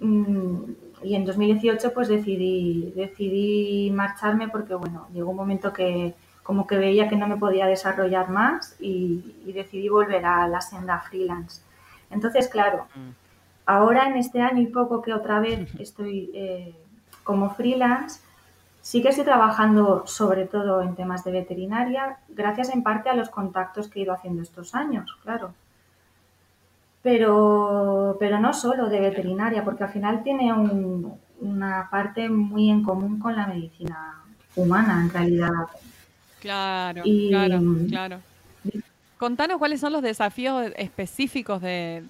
Mm, 0.00 0.72
Y 1.02 1.14
en 1.16 1.26
2018 1.26 1.92
pues 1.92 2.09
decidí, 2.09 2.90
decidí 2.96 3.90
marcharme 3.90 4.48
porque, 4.48 4.74
bueno, 4.74 5.07
llegó 5.12 5.30
un 5.30 5.37
momento 5.37 5.70
que 5.72 6.14
como 6.42 6.66
que 6.66 6.78
veía 6.78 7.09
que 7.11 7.16
no 7.16 7.26
me 7.28 7.37
podía 7.37 7.66
desarrollar 7.66 8.30
más 8.30 8.74
y, 8.80 9.35
y 9.46 9.52
decidí 9.52 9.88
volver 9.90 10.24
a 10.24 10.48
la 10.48 10.61
senda 10.62 11.00
freelance. 11.00 11.61
Entonces, 12.11 12.48
claro, 12.48 12.87
Mm. 12.94 13.11
ahora 13.66 14.09
en 14.09 14.16
este 14.16 14.40
año 14.40 14.62
y 14.62 14.66
poco 14.66 15.02
que 15.02 15.12
otra 15.12 15.40
vez 15.40 15.68
estoy 15.78 16.30
eh, 16.35 16.74
como 17.24 17.50
freelance, 17.54 18.20
sí 18.82 19.02
que 19.02 19.08
estoy 19.08 19.24
trabajando 19.24 20.06
sobre 20.06 20.46
todo 20.46 20.82
en 20.82 20.94
temas 20.94 21.24
de 21.24 21.32
veterinaria, 21.32 22.18
gracias 22.28 22.68
en 22.70 22.82
parte 22.82 23.08
a 23.08 23.14
los 23.14 23.30
contactos 23.30 23.88
que 23.88 23.98
he 23.98 24.02
ido 24.04 24.12
haciendo 24.12 24.42
estos 24.42 24.74
años, 24.74 25.10
claro. 25.22 25.52
Pero, 27.02 28.16
pero 28.18 28.40
no 28.40 28.54
solo 28.54 28.88
de 28.88 29.00
veterinaria, 29.00 29.62
porque 29.64 29.84
al 29.84 29.90
final 29.90 30.22
tiene 30.22 30.52
un- 30.52 31.18
una 31.40 31.88
parte 31.90 32.28
muy 32.30 32.70
en 32.70 32.82
común 32.82 33.18
con 33.18 33.37
la 33.37 33.46
medicina 33.46 34.22
humana, 34.56 35.02
en 35.02 35.10
realidad. 35.10 35.50
Claro, 36.40 37.02
Y- 37.04 37.28
claro, 37.30 37.60
claro. 37.88 38.18
Contanos 39.18 39.58
cuáles 39.58 39.80
son 39.80 39.92
los 39.92 40.02
desafíos 40.02 40.70
específicos 40.76 41.60
de, 41.60 42.04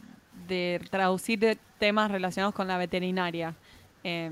de 0.49 0.81
traducir 0.91 1.59
temas 1.79 2.11
relacionados 2.11 2.55
con 2.55 2.67
la 2.69 2.77
veterinaria. 2.79 3.55
Eh, 4.05 4.31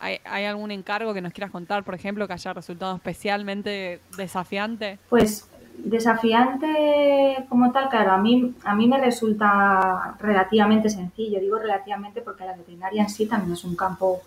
¿hay, 0.00 0.18
hay 0.24 0.44
algún 0.44 0.70
encargo 0.70 1.14
que 1.14 1.20
nos 1.20 1.32
quieras 1.32 1.50
contar, 1.50 1.84
por 1.84 1.94
ejemplo, 1.94 2.26
que 2.26 2.32
haya 2.32 2.52
resultado 2.52 2.96
especialmente 2.96 4.00
desafiante? 4.16 4.98
Pues 5.08 5.48
desafiante 5.84 7.46
como 7.48 7.72
tal, 7.72 7.88
claro, 7.88 8.12
a 8.12 8.18
mí, 8.18 8.54
a 8.64 8.74
mí 8.74 8.88
me 8.88 8.98
resulta 8.98 10.16
relativamente 10.18 10.88
sencillo. 10.88 11.40
Digo 11.40 11.58
relativamente 11.58 12.20
porque 12.20 12.44
la 12.44 12.56
veterinaria 12.56 13.02
en 13.02 13.10
sí 13.10 13.26
también 13.26 13.52
es 13.52 13.64
un 13.64 13.76
campo 13.76 14.20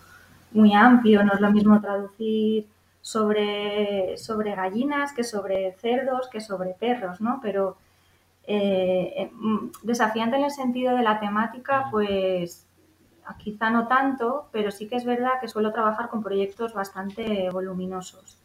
muy 0.51 0.73
amplio. 0.73 1.23
No 1.23 1.33
es 1.33 1.41
lo 1.41 1.51
mismo 1.51 1.79
traducir 1.81 2.67
sobre, 3.01 4.17
sobre 4.17 4.55
gallinas 4.55 5.13
que 5.13 5.23
sobre 5.23 5.73
cerdos, 5.73 6.27
que 6.29 6.41
sobre 6.41 6.71
perros, 6.71 7.21
¿no? 7.21 7.39
Pero 7.41 7.77
eh, 8.45 9.13
eh, 9.17 9.31
mm, 9.33 9.71
desafiante 9.83 10.37
en 10.37 10.45
el 10.45 10.51
sentido 10.51 10.95
de 10.95 11.03
la 11.03 11.19
temática, 11.19 11.87
pues 11.91 12.65
quizá 13.37 13.69
no 13.69 13.87
tanto, 13.87 14.47
pero 14.51 14.71
sí 14.71 14.87
que 14.87 14.95
es 14.95 15.05
verdad 15.05 15.39
que 15.41 15.47
suelo 15.47 15.71
trabajar 15.71 16.09
con 16.09 16.23
proyectos 16.23 16.73
bastante 16.73 17.49
voluminosos 17.49 18.37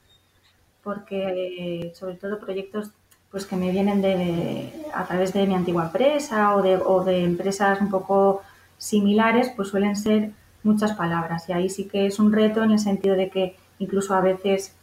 porque 0.88 1.93
sobre 1.95 2.14
todo 2.14 2.38
proyectos 2.38 2.93
pues 3.31 3.45
que 3.45 3.57
me 3.57 3.71
vienen 3.71 4.01
de 4.01 4.73
a 4.95 5.05
través 5.05 5.35
de 5.35 5.47
mi 5.47 5.55
antigua 5.55 5.85
empresa 5.85 6.57
o 6.57 7.05
de, 7.05 7.25
empresas 7.25 7.81
un 7.83 7.91
poco 7.91 8.43
similares, 8.79 9.53
pues 9.55 9.69
suelen 9.69 9.97
ser 9.97 10.31
muchas 10.62 10.93
palabras 10.95 11.47
y 11.49 11.53
ahí 11.53 11.69
sí 11.69 11.85
que 11.88 12.07
es 12.07 12.19
un 12.19 12.33
reto 12.33 12.62
en 12.62 12.71
el 12.71 12.79
sentido 12.79 13.17
de 13.17 13.29
que 13.29 13.57
incluso 13.79 14.14
a 14.14 14.23
veces 14.23 14.75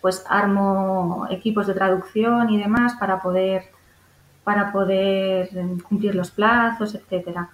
pues 0.00 0.24
armo 0.28 1.26
equipos 1.30 1.66
de 1.66 1.74
traducción 1.74 2.50
y 2.50 2.58
demás 2.58 2.94
para 3.00 3.20
poder 3.20 3.64
para 4.44 4.70
poder 4.70 5.50
cumplir 5.82 6.14
los 6.14 6.30
plazos, 6.30 6.94
etcétera. 6.94 7.50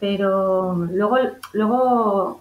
Pero 0.00 0.74
luego 0.90 1.18
luego 1.52 2.40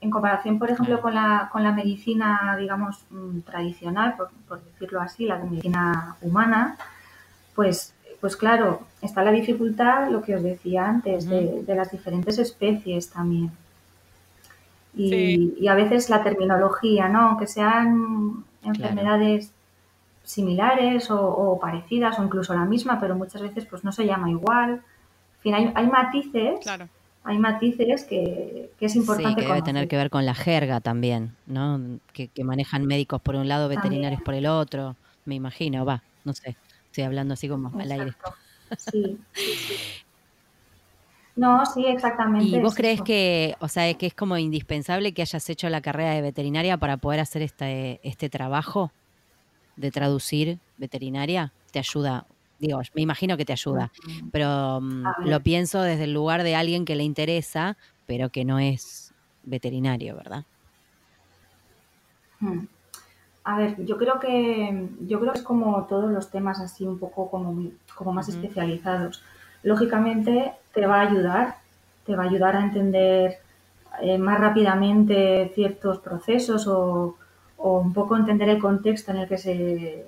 en 0.00 0.10
comparación, 0.10 0.58
por 0.58 0.70
ejemplo, 0.70 1.00
con 1.00 1.14
la, 1.14 1.48
con 1.52 1.62
la 1.62 1.72
medicina, 1.72 2.56
digamos, 2.58 3.04
mm, 3.10 3.40
tradicional, 3.40 4.14
por, 4.16 4.30
por 4.48 4.62
decirlo 4.62 5.00
así, 5.00 5.24
la 5.26 5.38
medicina 5.38 6.16
humana, 6.20 6.76
pues, 7.54 7.94
pues 8.20 8.36
claro, 8.36 8.82
está 9.02 9.22
la 9.24 9.30
dificultad, 9.32 10.10
lo 10.10 10.22
que 10.22 10.36
os 10.36 10.42
decía 10.42 10.86
antes, 10.86 11.26
de, 11.28 11.62
de 11.62 11.74
las 11.74 11.90
diferentes 11.90 12.38
especies 12.38 13.10
también. 13.10 13.50
Y, 14.94 15.08
Sí. 15.10 15.56
y 15.60 15.68
a 15.68 15.74
veces 15.74 16.08
la 16.10 16.22
terminología, 16.22 17.08
¿no? 17.08 17.20
Aunque 17.22 17.46
sean 17.46 18.44
enfermedades 18.62 19.50
similares 20.24 21.10
o, 21.10 21.20
o 21.20 21.58
parecidas 21.60 22.18
o 22.18 22.24
incluso 22.24 22.54
la 22.54 22.64
misma, 22.64 22.98
pero 23.00 23.14
muchas 23.14 23.42
veces 23.42 23.64
pues 23.64 23.84
no 23.84 23.92
se 23.92 24.06
llama 24.06 24.30
igual. 24.30 24.82
Fin, 25.46 25.54
hay, 25.54 25.72
hay 25.76 25.86
matices 25.86 26.58
Claro. 26.60 26.88
hay 27.22 27.38
matices 27.38 28.04
que, 28.04 28.68
que 28.76 28.86
es 28.86 28.92
Sí, 28.92 28.98
importante 28.98 29.42
que 29.42 29.46
debe 29.46 29.62
tener 29.62 29.86
que 29.86 29.96
ver 29.96 30.10
con 30.10 30.26
la 30.26 30.34
jerga 30.34 30.80
también, 30.80 31.36
¿no? 31.46 32.00
Que, 32.12 32.26
que 32.28 32.42
manejan 32.42 32.84
médicos 32.84 33.20
por 33.22 33.36
un 33.36 33.46
lado, 33.46 33.68
veterinarios 33.68 34.22
También. 34.22 34.24
por 34.24 34.34
el 34.34 34.46
otro, 34.46 34.96
me 35.24 35.36
imagino, 35.36 35.84
va, 35.84 36.02
no 36.24 36.32
sé, 36.32 36.56
estoy 36.86 37.04
hablando 37.04 37.34
así 37.34 37.48
como 37.48 37.78
al 37.78 37.92
aire. 37.92 38.10
Sí, 38.76 39.16
sí, 39.34 39.44
sí. 39.68 39.74
No, 41.36 41.64
sí, 41.64 41.86
exactamente. 41.86 42.56
¿Y 42.56 42.60
vos 42.60 42.72
es 42.72 42.78
crees 42.78 42.94
eso. 42.94 43.04
que, 43.04 43.54
o 43.60 43.68
sea, 43.68 43.94
que 43.94 44.06
es 44.06 44.14
como 44.14 44.36
indispensable 44.36 45.14
que 45.14 45.22
hayas 45.22 45.48
hecho 45.48 45.68
la 45.68 45.80
carrera 45.80 46.10
de 46.10 46.22
veterinaria 46.22 46.76
para 46.76 46.96
poder 46.96 47.20
hacer 47.20 47.42
este, 47.42 48.00
este 48.02 48.28
trabajo 48.30 48.90
de 49.76 49.92
traducir 49.92 50.58
veterinaria? 50.76 51.52
¿Te 51.70 51.78
ayuda? 51.78 52.26
Digo, 52.58 52.80
me 52.94 53.02
imagino 53.02 53.36
que 53.36 53.44
te 53.44 53.52
ayuda, 53.52 53.92
pero 54.32 54.80
mm, 54.80 55.04
lo 55.26 55.40
pienso 55.40 55.82
desde 55.82 56.04
el 56.04 56.14
lugar 56.14 56.42
de 56.42 56.54
alguien 56.54 56.84
que 56.84 56.96
le 56.96 57.04
interesa, 57.04 57.76
pero 58.06 58.30
que 58.30 58.44
no 58.44 58.58
es 58.58 59.12
veterinario, 59.44 60.16
¿verdad? 60.16 60.44
Hmm. 62.40 62.66
A 63.44 63.58
ver, 63.58 63.84
yo 63.84 63.96
creo 63.96 64.18
que 64.18 64.88
yo 65.02 65.20
creo 65.20 65.32
que 65.32 65.38
es 65.38 65.44
como 65.44 65.84
todos 65.84 66.10
los 66.10 66.30
temas 66.30 66.60
así 66.60 66.84
un 66.84 66.98
poco 66.98 67.30
como, 67.30 67.70
como 67.94 68.12
más 68.12 68.28
especializados. 68.28 69.22
Lógicamente 69.62 70.52
te 70.74 70.86
va 70.86 71.00
a 71.00 71.08
ayudar, 71.08 71.56
te 72.04 72.16
va 72.16 72.24
a 72.24 72.26
ayudar 72.26 72.56
a 72.56 72.64
entender 72.64 73.38
eh, 74.00 74.18
más 74.18 74.40
rápidamente 74.40 75.52
ciertos 75.54 75.98
procesos 75.98 76.66
o, 76.66 77.16
un 77.58 77.92
poco 77.92 78.16
entender 78.16 78.48
el 78.48 78.58
contexto 78.58 79.12
en 79.12 79.18
el 79.18 79.28
que 79.28 79.38
se 79.38 80.06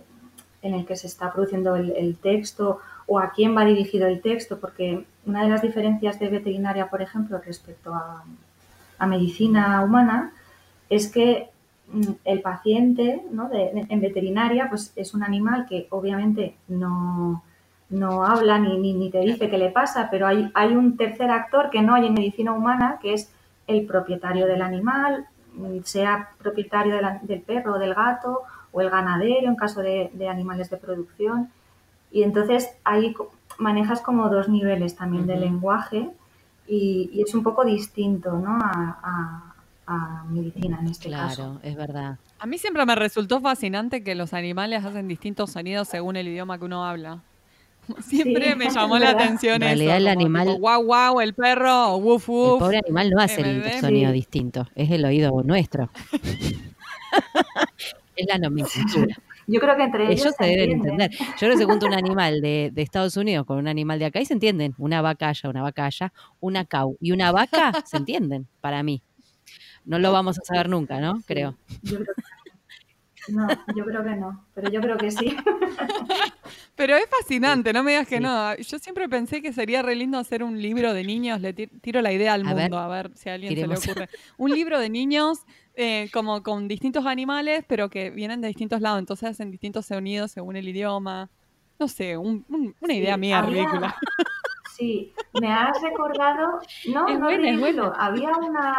en 0.62 0.74
el 0.74 0.86
que 0.86 0.96
se 0.96 1.06
está 1.06 1.32
produciendo 1.32 1.76
el, 1.76 2.16
texto 2.16 2.80
o 3.06 3.18
a 3.18 3.30
quién 3.30 3.56
va 3.56 3.64
dirigido 3.64 4.06
el 4.06 4.20
texto, 4.20 4.58
porque 4.58 5.04
una 5.24 5.42
de 5.44 5.50
las 5.50 5.62
diferencias 5.62 6.18
de 6.18 6.28
veterinaria, 6.28 6.90
por 6.90 7.00
ejemplo, 7.00 7.40
respecto 7.44 7.94
a, 7.94 8.24
a 8.98 9.06
medicina 9.06 9.82
humana, 9.82 10.32
es 10.90 11.10
que 11.10 11.48
mm, 11.92 12.12
el 12.24 12.40
paciente 12.40 13.22
¿no? 13.30 13.50
en 13.52 14.00
veterinaria 14.00 14.68
pues 14.68 14.92
es 14.96 15.14
un 15.14 15.22
animal 15.22 15.66
que 15.68 15.86
obviamente 15.90 16.56
no, 16.66 17.42
no 17.90 18.24
habla 18.24 18.58
ni, 18.58 18.92
ni, 18.92 19.10
te 19.10 19.20
dice 19.20 19.48
qué 19.48 19.58
le 19.58 19.70
pasa, 19.70 20.08
pero 20.10 20.26
hay, 20.26 20.50
hay 20.54 20.74
un 20.74 20.96
tercer 20.96 21.30
actor 21.30 21.70
que 21.70 21.82
no 21.82 21.94
hay 21.94 22.06
en 22.06 22.14
medicina 22.14 22.52
humana, 22.52 22.98
que 23.00 23.14
es 23.14 23.30
el 23.66 23.86
propietario 23.86 24.46
del 24.46 24.62
animal, 24.62 25.26
mm, 25.54 25.80
sea 25.84 26.30
propietario 26.38 26.96
del 27.22 27.40
perro 27.42 27.74
o 27.74 27.78
del 27.78 27.94
gato, 27.94 28.42
o 28.78 28.80
el 28.80 28.90
ganadero 28.90 29.48
en 29.48 29.56
caso 29.56 29.80
de, 29.80 30.10
animales 30.30 30.70
de 30.70 30.76
producción. 30.76 31.50
Y 32.12 32.22
entonces 32.22 32.70
ahí 32.84 33.14
manejas 33.58 34.00
como 34.00 34.28
dos 34.28 34.48
niveles 34.48 34.94
también 34.94 35.26
de 35.26 35.36
lenguaje 35.36 36.08
y, 36.66 37.22
es 37.26 37.34
un 37.34 37.42
poco 37.42 37.64
distinto 37.64 38.32
¿no? 38.32 38.56
a, 38.60 39.44
medicina 40.30 40.78
en 40.80 40.88
este 40.88 41.10
caso. 41.10 41.34
Claro, 41.34 41.60
es 41.62 41.74
verdad. 41.74 42.18
A 42.38 42.46
mí 42.46 42.58
siempre 42.58 42.84
me 42.84 42.94
resultó 42.94 43.40
fascinante 43.40 44.04
que 44.04 44.14
los 44.14 44.34
animales 44.34 44.84
hacen 44.84 45.08
distintos 45.08 45.50
sonidos 45.50 45.88
según 45.88 46.16
el 46.16 46.28
idioma 46.28 46.58
que 46.58 46.66
uno 46.66 46.84
habla. 46.84 47.22
Siempre 48.02 48.54
me 48.54 48.68
llamó 48.74 48.98
la 48.98 49.10
atención 49.10 49.54
en 49.54 49.62
realidad, 49.62 49.96
el 49.96 50.08
animal. 50.08 50.58
Wow, 50.60 50.84
wow, 50.84 51.20
el 51.22 51.32
perro, 51.32 51.96
woof, 51.96 52.28
woof. 52.28 52.52
El 52.52 52.58
pobre 52.58 52.78
animal 52.84 53.10
no 53.10 53.22
hace 53.22 53.40
el 53.40 53.80
sonido 53.80 54.12
distinto, 54.12 54.68
es 54.74 54.90
el 54.90 55.06
oído 55.06 55.42
nuestro. 55.42 55.88
es 58.18 58.26
la 58.28 58.38
nomenclatura. 58.38 59.16
Yo 59.46 59.60
creo 59.60 59.76
que 59.76 59.82
entre 59.82 60.12
ellos, 60.12 60.34
se, 60.38 60.44
deben 60.44 60.72
entender. 60.72 61.10
Yo 61.10 61.38
creo 61.38 61.52
que 61.52 61.58
se 61.58 61.64
junta 61.64 61.86
un 61.86 61.94
animal 61.94 62.42
de, 62.42 62.70
Estados 62.76 63.16
Unidos 63.16 63.46
con 63.46 63.56
un 63.56 63.66
animal 63.66 63.98
de 63.98 64.04
acá 64.04 64.20
y 64.20 64.26
se 64.26 64.34
entienden. 64.34 64.74
Una 64.76 65.00
vacalla, 65.00 65.48
una 65.48 65.62
vacalla, 65.62 66.12
una 66.40 66.66
cau 66.66 66.98
y 67.00 67.12
una 67.12 67.32
vaca 67.32 67.72
se 67.86 67.96
entienden, 67.96 68.46
para 68.60 68.82
mí. 68.82 69.02
No 69.86 69.98
lo 69.98 70.12
vamos 70.12 70.38
a 70.38 70.44
saber 70.44 70.68
nunca, 70.68 71.00
¿no? 71.00 71.22
Creo. 71.26 71.56
Yo 71.82 71.96
creo 71.96 72.14
que 72.14 72.22
no, 73.30 73.48
yo 73.76 73.84
creo 73.84 74.04
que 74.04 74.16
no, 74.16 74.46
pero 74.54 74.70
yo 74.70 74.80
creo 74.80 74.96
que 74.96 75.10
sí. 75.10 75.36
Pero 76.74 76.96
es 76.96 77.06
fascinante, 77.10 77.72
no 77.72 77.82
me 77.82 77.90
digas 77.90 78.06
que 78.06 78.20
no. 78.20 78.56
Yo 78.56 78.78
siempre 78.78 79.08
pensé 79.08 79.42
que 79.42 79.52
sería 79.52 79.82
re 79.82 79.96
lindo 79.96 80.16
hacer 80.16 80.44
un 80.44 80.62
libro 80.62 80.94
de 80.94 81.02
niños. 81.02 81.40
Le 81.40 81.52
tiro 81.52 82.00
la 82.00 82.12
idea 82.12 82.34
al 82.34 82.44
mundo, 82.44 82.78
a 82.78 82.86
ver 82.86 83.10
si 83.16 83.28
a 83.28 83.34
alguien 83.34 83.54
se 83.54 83.66
le 83.66 83.74
ocurre. 83.74 84.08
Un 84.36 84.52
libro 84.52 84.78
de 84.78 84.88
niños 84.88 85.40
eh, 85.74 86.08
como 86.12 86.42
con 86.42 86.68
distintos 86.68 87.04
animales, 87.04 87.64
pero 87.68 87.90
que 87.90 88.10
vienen 88.10 88.40
de 88.40 88.48
distintos 88.48 88.80
lados, 88.80 89.00
entonces 89.00 89.30
hacen 89.30 89.50
distintos 89.50 89.86
sonidos 89.86 90.30
según 90.30 90.56
el 90.56 90.68
idioma. 90.68 91.30
No 91.78 91.88
sé, 91.88 92.16
una 92.16 92.92
idea 92.92 93.16
mía 93.16 93.42
ridícula. 93.42 93.94
Sí, 94.78 95.12
me 95.40 95.52
has 95.52 95.82
recordado, 95.82 96.60
no, 96.92 97.08
no 97.08 97.58
bueno, 97.58 97.92
había 97.96 98.30
una, 98.30 98.78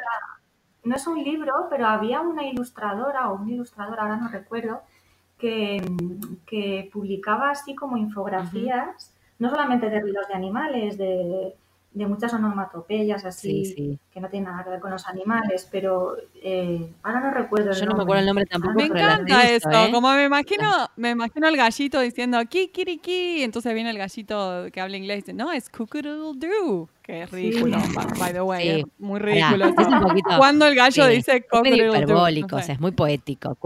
no 0.83 0.95
es 0.95 1.07
un 1.07 1.23
libro, 1.23 1.67
pero 1.69 1.87
había 1.87 2.21
una 2.21 2.45
ilustradora 2.45 3.29
o 3.29 3.35
un 3.35 3.49
ilustrador, 3.49 3.99
ahora 3.99 4.17
no 4.17 4.27
recuerdo, 4.29 4.81
que, 5.37 5.81
que 6.45 6.89
publicaba 6.91 7.51
así 7.51 7.75
como 7.75 7.97
infografías, 7.97 9.13
no 9.39 9.49
solamente 9.49 9.89
de 9.89 10.01
ruidos 10.01 10.27
de 10.27 10.33
animales, 10.33 10.97
de, 10.97 11.55
de 11.93 12.07
muchas 12.07 12.33
onomatopeyas 12.33 13.25
así 13.25 13.99
que 14.13 14.19
no 14.19 14.29
tienen 14.29 14.49
nada 14.49 14.63
que 14.63 14.71
ver 14.71 14.79
con 14.79 14.91
los 14.91 15.07
animales, 15.07 15.67
pero 15.71 16.15
eh, 16.41 16.91
ahora 17.03 17.19
no 17.19 17.31
recuerdo. 17.31 17.71
Yo 17.73 17.85
no 17.85 17.95
me 17.95 18.03
acuerdo 18.03 18.21
el 18.21 18.25
nombre 18.25 18.45
tampoco. 18.45 18.73
Me 18.73 18.85
encanta 18.85 19.49
eso, 19.49 19.69
¿eh? 19.69 19.91
como 19.91 20.11
me 20.11 20.25
imagino, 20.25 20.89
me 20.95 21.11
imagino 21.11 21.47
el 21.47 21.55
gallito 21.55 21.99
diciendo 21.99 22.39
kikiriki, 22.49 23.43
entonces 23.43 23.73
viene 23.73 23.91
el 23.91 23.97
gallito 23.97 24.65
que 24.71 24.81
habla 24.81 24.97
inglés 24.97 25.19
y 25.19 25.21
dice, 25.21 25.33
no, 25.33 25.51
es 25.51 25.69
doo 25.71 26.89
que 27.09 27.23
es 27.23 27.31
ridículo, 27.31 27.77
by 28.19 28.33
the 28.33 28.41
way, 28.41 28.67
es 28.67 28.85
muy 28.99 29.19
ridículo. 29.19 29.65
es 29.65 29.87
un 29.87 29.99
poquito, 29.99 30.29
Cuando 30.37 30.67
el 30.67 30.75
gallo 30.75 31.07
dice 31.07 31.41
cockroach. 31.41 31.79
Es 31.79 31.79
hiperbólico, 31.79 32.55
o 32.57 32.61
sea, 32.61 32.75
es 32.75 32.79
muy 32.79 32.91
poético. 32.91 33.57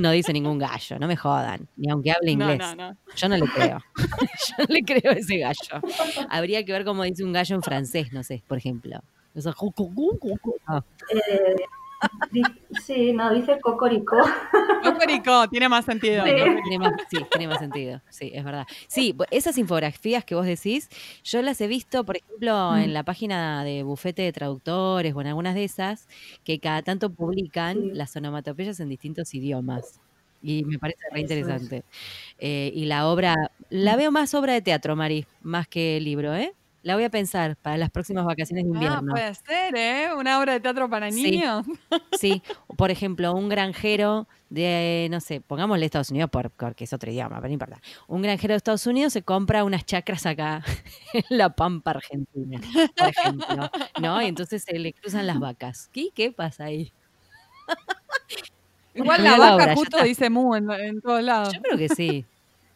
no 0.00 0.10
dice 0.12 0.32
ningún 0.32 0.58
gallo, 0.58 0.98
no 0.98 1.08
me 1.08 1.16
jodan, 1.16 1.68
ni 1.76 1.90
aunque 1.90 2.12
hable 2.12 2.30
inglés. 2.30 2.58
No, 2.58 2.74
no, 2.74 2.90
no. 2.92 2.96
Yo 3.14 3.28
no 3.28 3.36
le 3.36 3.46
creo. 3.46 3.82
Yo 4.48 4.54
no 4.58 4.66
le 4.68 4.82
creo 4.82 5.12
a 5.12 5.14
ese 5.14 5.38
gallo. 5.38 5.82
Habría 6.30 6.64
que 6.64 6.72
ver 6.72 6.86
cómo 6.86 7.02
dice 7.02 7.22
un 7.22 7.34
gallo 7.34 7.54
en 7.54 7.62
francés, 7.62 8.10
no 8.12 8.22
sé, 8.22 8.42
por 8.46 8.56
ejemplo. 8.56 9.02
Eh, 11.12 11.56
Sí, 12.84 13.12
no, 13.12 13.32
dice 13.32 13.58
cocorico. 13.60 14.16
Cocorico, 14.82 15.48
tiene 15.48 15.68
más 15.68 15.84
sentido. 15.84 16.24
Sí. 16.24 16.30
Tiene 17.30 17.48
más, 17.48 17.58
sentido, 17.58 18.02
sí, 18.10 18.30
es 18.34 18.44
verdad. 18.44 18.66
Sí, 18.86 19.16
esas 19.30 19.56
infografías 19.58 20.24
que 20.24 20.34
vos 20.34 20.46
decís, 20.46 20.88
yo 21.24 21.42
las 21.42 21.60
he 21.60 21.66
visto, 21.66 22.04
por 22.04 22.18
ejemplo, 22.18 22.72
mm. 22.72 22.78
en 22.78 22.94
la 22.94 23.02
página 23.02 23.64
de 23.64 23.82
bufete 23.82 24.22
de 24.22 24.32
traductores 24.32 25.14
o 25.14 25.20
en 25.20 25.28
algunas 25.28 25.54
de 25.54 25.64
esas, 25.64 26.06
que 26.44 26.60
cada 26.60 26.82
tanto 26.82 27.10
publican 27.10 27.96
las 27.96 28.14
onomatopeyas 28.16 28.78
en 28.80 28.88
distintos 28.88 29.34
idiomas. 29.34 30.00
Y 30.42 30.64
me 30.64 30.78
parece 30.78 31.00
re 31.10 31.20
interesante. 31.20 31.84
Eh, 32.38 32.70
y 32.74 32.84
la 32.84 33.08
obra, 33.08 33.34
la 33.70 33.96
veo 33.96 34.12
más 34.12 34.34
obra 34.34 34.52
de 34.52 34.60
teatro, 34.60 34.94
Mari, 34.94 35.26
más 35.40 35.66
que 35.66 35.98
libro, 36.00 36.34
¿eh? 36.34 36.52
La 36.86 36.94
voy 36.94 37.02
a 37.02 37.10
pensar 37.10 37.56
para 37.56 37.76
las 37.76 37.90
próximas 37.90 38.24
vacaciones 38.24 38.64
de 38.64 38.70
ah, 38.70 38.74
invierno. 38.74 39.10
Ah, 39.10 39.14
puede 39.16 39.34
ser, 39.34 39.76
¿eh? 39.76 40.14
Una 40.16 40.38
obra 40.38 40.52
de 40.52 40.60
teatro 40.60 40.88
para 40.88 41.10
niños. 41.10 41.66
Sí, 42.16 42.40
por 42.76 42.92
ejemplo, 42.92 43.34
un 43.34 43.48
granjero 43.48 44.28
de, 44.50 45.08
no 45.10 45.18
sé, 45.18 45.40
pongámosle 45.40 45.84
Estados 45.84 46.12
Unidos 46.12 46.30
porque 46.30 46.84
es 46.84 46.92
otro 46.92 47.10
idioma, 47.10 47.38
pero 47.38 47.48
no 47.48 47.54
importa. 47.54 47.80
Un 48.06 48.22
granjero 48.22 48.52
de 48.52 48.58
Estados 48.58 48.86
Unidos 48.86 49.12
se 49.12 49.22
compra 49.22 49.64
unas 49.64 49.84
chacras 49.84 50.26
acá 50.26 50.62
en 51.12 51.24
la 51.36 51.48
Pampa 51.48 51.90
Argentina, 51.90 52.60
por 52.96 53.08
ejemplo, 53.08 53.68
¿no? 54.00 54.22
Y 54.22 54.26
entonces 54.26 54.62
se 54.62 54.78
le 54.78 54.92
cruzan 54.92 55.26
las 55.26 55.40
vacas. 55.40 55.90
¿Qué, 55.92 56.10
qué 56.14 56.30
pasa 56.30 56.66
ahí? 56.66 56.92
Igual 58.94 59.24
la 59.24 59.38
vaca 59.38 59.74
justo 59.74 60.00
dice 60.04 60.30
mu 60.30 60.54
en, 60.54 61.00
todos 61.00 61.24
lados. 61.24 61.52
Yo 61.52 61.62
creo 61.62 61.78
que 61.78 61.88
sí. 61.88 62.24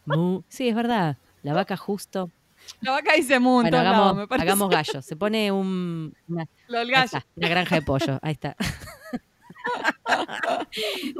Mu, 0.03 0.41
sí, 0.49 0.67
es 0.67 0.75
verdad. 0.75 1.15
La 1.43 1.53
vaca 1.53 1.77
justo. 1.77 2.29
La 2.79 2.91
vaca 2.91 3.13
dice 3.15 3.39
mu 3.39 3.61
bueno, 3.61 3.77
hagamos, 3.77 4.27
hagamos 4.29 4.69
gallo. 4.69 5.01
Se 5.01 5.15
pone 5.15 5.51
un, 5.51 6.15
una, 6.27 6.47
una 7.35 7.47
granja 7.49 7.75
de 7.75 7.81
pollo. 7.81 8.19
Ahí 8.21 8.31
está. 8.33 8.55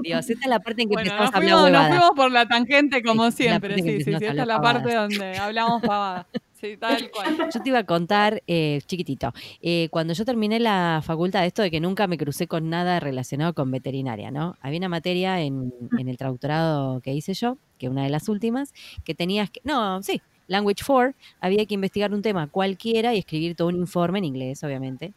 Dios, 0.04 0.30
esta 0.30 0.46
es 0.46 0.50
la 0.50 0.60
parte 0.60 0.84
en 0.84 0.90
que 0.90 0.96
empezamos 0.96 1.34
a 1.34 1.38
hablar. 1.38 1.72
Nos 1.72 1.88
fuimos 1.88 2.12
por 2.16 2.32
la 2.32 2.48
tangente 2.48 3.04
como 3.04 3.30
siempre, 3.32 3.76
sí, 3.76 3.82
sí, 3.82 4.04
sí, 4.04 4.12
esta 4.14 4.28
es 4.32 4.48
la 4.48 4.62
parte 4.62 4.96
donde 4.96 5.38
hablamos 5.38 5.82
pavada. 5.82 6.28
Sí, 6.54 6.78
tal 6.78 7.10
cual. 7.12 7.50
Yo 7.54 7.62
te 7.62 7.70
iba 7.70 7.80
a 7.80 7.86
contar, 7.86 8.44
eh, 8.48 8.82
chiquitito, 8.86 9.34
eh, 9.62 9.90
cuando 9.90 10.14
yo 10.14 10.26
terminé 10.26 10.60
la 10.60 11.02
facultad, 11.04 11.46
esto 11.46 11.62
de 11.62 11.72
que 11.72 11.80
nunca 11.80 12.08
me 12.08 12.18
crucé 12.18 12.48
con 12.48 12.70
nada 12.70 13.00
relacionado 13.00 13.54
con 13.54 13.72
veterinaria, 13.72 14.32
¿no? 14.32 14.56
Había 14.62 14.80
una 14.80 14.90
materia 14.90 15.42
en, 15.42 15.74
en 15.98 16.08
el 16.08 16.18
traductorado 16.18 17.02
que 17.02 17.14
hice 17.14 17.34
yo, 17.34 17.58
que 17.78 17.90
una 17.90 18.04
de 18.04 18.10
las 18.10 18.30
últimas, 18.30 18.74
que 19.04 19.16
tenías 19.16 19.50
que, 19.50 19.62
no, 19.64 20.04
sí, 20.04 20.22
Language 20.52 20.84
4, 20.86 21.14
había 21.40 21.66
que 21.66 21.76
investigar 21.76 22.14
un 22.14 22.22
tema 22.22 22.48
cualquiera 22.48 23.16
y 23.16 23.20
escribir 23.20 23.56
todo 23.56 23.70
un 23.70 23.78
informe 23.78 24.20
en 24.20 24.26
inglés, 24.26 24.62
obviamente, 24.66 25.14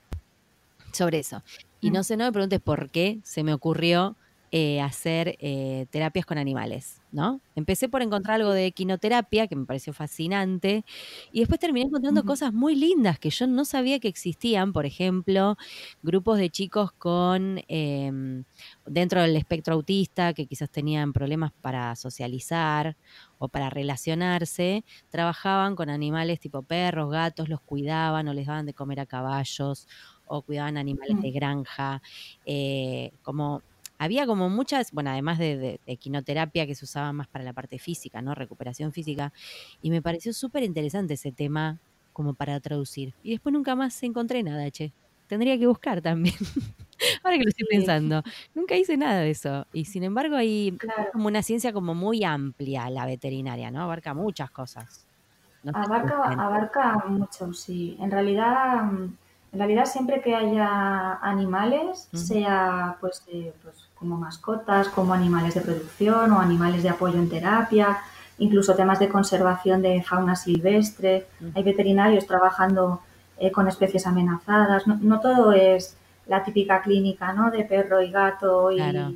sobre 0.92 1.18
eso. 1.18 1.42
Y 1.80 1.90
no 1.90 2.04
sé, 2.04 2.16
no 2.16 2.24
me 2.24 2.30
preguntes 2.30 2.60
por 2.60 2.88
qué 2.90 3.18
se 3.24 3.42
me 3.42 3.52
ocurrió 3.52 4.14
eh, 4.56 4.80
hacer 4.80 5.36
eh, 5.40 5.86
terapias 5.90 6.24
con 6.26 6.38
animales, 6.38 7.02
¿no? 7.10 7.40
Empecé 7.56 7.88
por 7.88 8.02
encontrar 8.02 8.36
algo 8.36 8.52
de 8.52 8.66
equinoterapia, 8.66 9.48
que 9.48 9.56
me 9.56 9.66
pareció 9.66 9.92
fascinante, 9.92 10.84
y 11.32 11.40
después 11.40 11.58
terminé 11.58 11.86
encontrando 11.86 12.22
cosas 12.22 12.52
muy 12.52 12.76
lindas 12.76 13.18
que 13.18 13.30
yo 13.30 13.48
no 13.48 13.64
sabía 13.64 13.98
que 13.98 14.06
existían, 14.06 14.72
por 14.72 14.86
ejemplo, 14.86 15.56
grupos 16.04 16.38
de 16.38 16.50
chicos 16.50 16.92
con, 16.92 17.64
em, 17.66 18.44
dentro 18.86 19.22
del 19.22 19.34
espectro 19.34 19.74
autista, 19.74 20.34
que 20.34 20.46
quizás 20.46 20.70
tenían 20.70 21.12
problemas 21.12 21.50
para 21.60 21.96
socializar 21.96 22.96
o 23.38 23.48
para 23.48 23.70
relacionarse, 23.70 24.84
trabajaban 25.10 25.74
con 25.74 25.90
animales 25.90 26.38
tipo 26.38 26.62
perros, 26.62 27.10
gatos, 27.10 27.48
los 27.48 27.60
cuidaban 27.60 28.28
o 28.28 28.32
les 28.32 28.46
daban 28.46 28.66
de 28.66 28.74
comer 28.74 29.00
a 29.00 29.06
caballos 29.06 29.88
o 30.26 30.42
cuidaban 30.42 30.76
animales 30.76 31.20
de 31.20 31.30
mm. 31.30 31.34
granja, 31.34 32.02
eh, 32.46 33.10
como 33.22 33.62
había 33.98 34.26
como 34.26 34.48
muchas, 34.50 34.92
bueno, 34.92 35.10
además 35.10 35.38
de, 35.38 35.80
equinoterapia 35.86 36.66
que 36.66 36.74
se 36.74 36.84
usaba 36.84 37.12
más 37.12 37.28
para 37.28 37.44
la 37.44 37.52
parte 37.52 37.78
física, 37.78 38.22
¿no? 38.22 38.34
Recuperación 38.34 38.92
física. 38.92 39.32
Y 39.80 39.90
me 39.90 40.02
pareció 40.02 40.32
súper 40.32 40.62
interesante 40.64 41.14
ese 41.14 41.32
tema 41.32 41.80
como 42.12 42.34
para 42.34 42.60
traducir. 42.60 43.14
Y 43.22 43.30
después 43.32 43.52
nunca 43.52 43.74
más 43.76 44.02
encontré 44.02 44.42
nada, 44.42 44.70
che. 44.70 44.94
tendría 45.26 45.58
que 45.58 45.66
buscar 45.66 46.02
también. 46.02 46.34
Ahora 47.24 47.38
que 47.38 47.44
lo 47.44 47.48
estoy 47.50 47.66
Sí. 47.66 47.76
pensando, 47.76 48.22
nunca 48.54 48.76
hice 48.76 48.96
nada 48.96 49.20
de 49.20 49.30
eso. 49.30 49.66
Y 49.72 49.86
sin 49.86 50.04
embargo, 50.04 50.36
hay 50.36 50.78
Claro. 50.78 51.10
como 51.12 51.26
una 51.28 51.42
ciencia 51.42 51.72
como 51.72 51.94
muy 51.94 52.24
amplia 52.24 52.90
la 52.90 53.06
veterinaria, 53.06 53.70
¿no? 53.70 53.82
Abarca 53.82 54.14
muchas 54.14 54.50
cosas. 54.50 55.08
No 55.62 55.72
Abarca, 55.74 56.22
abarca 56.24 57.04
mucho, 57.08 57.52
sí. 57.52 57.96
En 58.00 58.10
realidad, 58.10 58.82
en 59.52 59.58
realidad 59.58 59.86
siempre 59.86 60.20
que 60.22 60.34
haya 60.34 61.14
animales, 61.22 62.08
sea 62.12 62.96
pues, 63.00 63.22
eh, 63.28 63.52
pues 63.62 63.83
como 64.04 64.18
mascotas, 64.18 64.88
como 64.88 65.14
animales 65.14 65.54
de 65.54 65.62
producción 65.62 66.30
o 66.32 66.38
animales 66.40 66.82
de 66.82 66.90
apoyo 66.90 67.18
en 67.18 67.30
terapia, 67.30 67.98
incluso 68.36 68.74
temas 68.74 68.98
de 68.98 69.08
conservación 69.08 69.80
de 69.80 70.02
fauna 70.02 70.36
silvestre. 70.36 71.26
Hay 71.54 71.62
veterinarios 71.62 72.26
trabajando 72.26 73.00
eh, 73.38 73.50
con 73.50 73.66
especies 73.66 74.06
amenazadas. 74.06 74.86
No, 74.86 74.98
no 75.00 75.20
todo 75.20 75.52
es 75.52 75.96
la 76.26 76.44
típica 76.44 76.82
clínica, 76.82 77.32
¿no? 77.32 77.50
De 77.50 77.64
perro 77.64 78.02
y 78.02 78.10
gato 78.10 78.70
y, 78.70 78.76
Claro. 78.76 79.14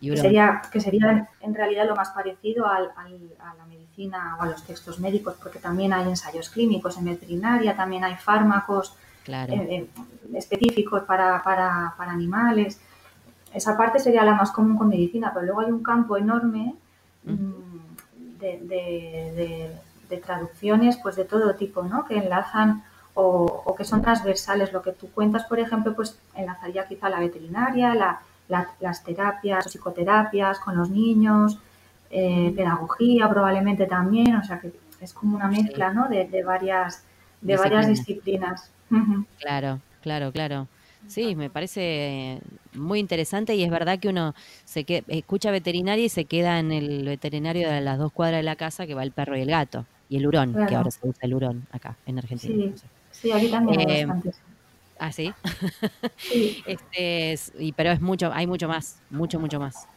Y 0.00 0.10
que 0.10 0.16
sería, 0.18 0.62
que 0.72 0.80
sería 0.80 1.28
en 1.40 1.54
realidad 1.54 1.86
lo 1.86 1.94
más 1.94 2.10
parecido 2.10 2.66
al- 2.66 2.90
al- 2.96 3.30
a 3.38 3.54
la 3.54 3.64
medicina 3.66 4.36
o 4.38 4.42
a 4.42 4.46
los 4.46 4.62
textos 4.64 4.98
médicos, 4.98 5.34
porque 5.40 5.60
también 5.60 5.92
hay 5.94 6.08
ensayos 6.08 6.50
clínicos 6.50 6.98
en 6.98 7.04
veterinaria, 7.06 7.74
también 7.76 8.02
hay 8.04 8.16
fármacos 8.16 8.94
Claro. 9.22 9.54
eh, 9.54 9.66
eh, 9.70 9.88
específicos 10.36 11.04
para, 11.04 11.42
para- 11.42 11.94
para 11.96 12.10
animales. 12.12 12.80
Esa 13.54 13.76
parte 13.76 13.98
sería 14.00 14.24
la 14.24 14.34
más 14.34 14.50
común 14.50 14.76
con 14.76 14.88
medicina, 14.88 15.30
pero 15.32 15.46
luego 15.46 15.60
hay 15.60 15.70
un 15.70 15.82
campo 15.82 16.16
enorme 16.16 16.74
mm, 17.24 18.38
de, 18.40 18.58
de- 18.60 20.18
traducciones 20.24 20.96
pues 21.02 21.16
de 21.16 21.24
todo 21.24 21.56
tipo, 21.56 21.82
¿no? 21.82 22.04
que 22.04 22.16
enlazan 22.16 22.84
o, 23.14 23.62
o 23.64 23.74
que 23.74 23.82
son 23.84 24.00
transversales. 24.00 24.72
Lo 24.72 24.80
que 24.80 24.92
tú 24.92 25.10
cuentas, 25.10 25.42
por 25.44 25.58
ejemplo, 25.58 25.92
pues 25.94 26.16
enlazaría 26.36 26.86
quizá 26.86 27.08
la 27.08 27.18
veterinaria, 27.18 27.94
la- 27.96 28.20
la- 28.48 28.68
las 28.80 29.02
terapias, 29.02 29.70
psicoterapias 29.72 30.60
con 30.60 30.76
los 30.76 30.88
niños, 30.90 31.58
eh, 32.10 32.52
pedagogía 32.54 33.28
probablemente 33.28 33.86
también, 33.86 34.36
o 34.36 34.44
sea 34.44 34.60
que 34.60 34.72
es 35.00 35.12
como 35.12 35.34
una 35.36 35.48
mezcla 35.48 35.90
¿no? 35.92 36.08
de, 36.08 36.26
de 36.28 36.42
varias, 36.44 37.02
de 37.40 37.54
varias 37.64 37.86
disciplinas. 37.88 38.70
Claro, 39.40 39.80
claro, 40.02 40.30
claro. 40.30 40.68
Sí, 41.06 41.34
me 41.36 41.50
parece 41.50 42.40
muy 42.74 42.98
interesante 42.98 43.54
y 43.54 43.62
es 43.62 43.70
verdad 43.70 43.98
que 43.98 44.08
uno 44.08 44.34
se 44.64 44.84
que, 44.84 45.04
escucha 45.08 45.50
veterinaria 45.50 46.04
y 46.04 46.08
se 46.08 46.24
queda 46.24 46.58
en 46.58 46.72
el 46.72 47.04
veterinario 47.04 47.70
de 47.70 47.80
las 47.80 47.98
dos 47.98 48.12
cuadras 48.12 48.38
de 48.38 48.42
la 48.44 48.56
casa 48.56 48.86
que 48.86 48.94
va 48.94 49.02
el 49.02 49.12
perro 49.12 49.36
y 49.36 49.40
el 49.42 49.50
gato. 49.50 49.84
Y 50.08 50.16
el 50.18 50.26
hurón, 50.26 50.52
que 50.66 50.74
ahora 50.74 50.90
se 50.90 51.00
usa 51.06 51.20
el 51.22 51.34
hurón 51.34 51.66
acá 51.72 51.96
en 52.06 52.18
Argentina. 52.18 52.54
Sí. 52.54 52.70
no 52.70 52.76
sé. 52.76 52.86
Sí, 53.10 53.32
aquí 53.32 53.48
también 53.50 53.80
Eh. 53.90 54.06
Ah, 54.98 55.10
sí. 55.12 55.32
Sí, 56.16 56.62
Este 56.66 57.32
es- 57.32 57.52
y, 57.58 57.72
pero 57.72 57.90
es 57.90 58.00
mucho, 58.00 58.30
hay 58.32 58.46
mucho 58.46 58.68
más, 58.68 59.00
mucho, 59.10 59.40
mucho 59.40 59.58
más. 59.58 59.88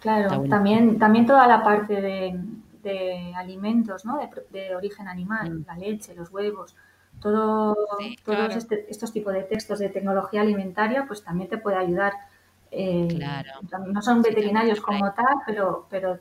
Claro. 0.00 0.28
bueno. 0.38 0.48
También, 0.50 0.98
también 0.98 1.26
toda 1.26 1.46
la 1.46 1.62
parte 1.62 2.00
de, 2.00 2.38
de 2.82 3.32
alimentos, 3.34 4.04
¿no? 4.04 4.18
De 4.50 4.74
origen 4.76 5.08
animal, 5.08 5.50
Mm. 5.60 5.64
la 5.66 5.76
leche, 5.76 6.14
los 6.14 6.30
huevos, 6.30 6.74
todo, 7.20 7.76
Sí, 7.98 8.16
todos 8.24 8.54
este- 8.56 8.86
estos 8.90 9.12
tipos 9.12 9.32
de 9.32 9.42
textos 9.42 9.78
de 9.78 9.88
tecnología 9.88 10.40
alimentaria, 10.42 11.04
pues 11.06 11.22
también 11.24 11.48
te 11.48 11.58
puede 11.58 11.76
ayudar. 11.76 12.12
eh, 12.70 13.08
Claro. 13.08 13.50
No 13.86 14.02
son 14.02 14.20
veterinarios 14.20 14.80
como 14.82 15.10
tal, 15.12 15.36
pero, 15.46 15.86
pero 15.88 16.18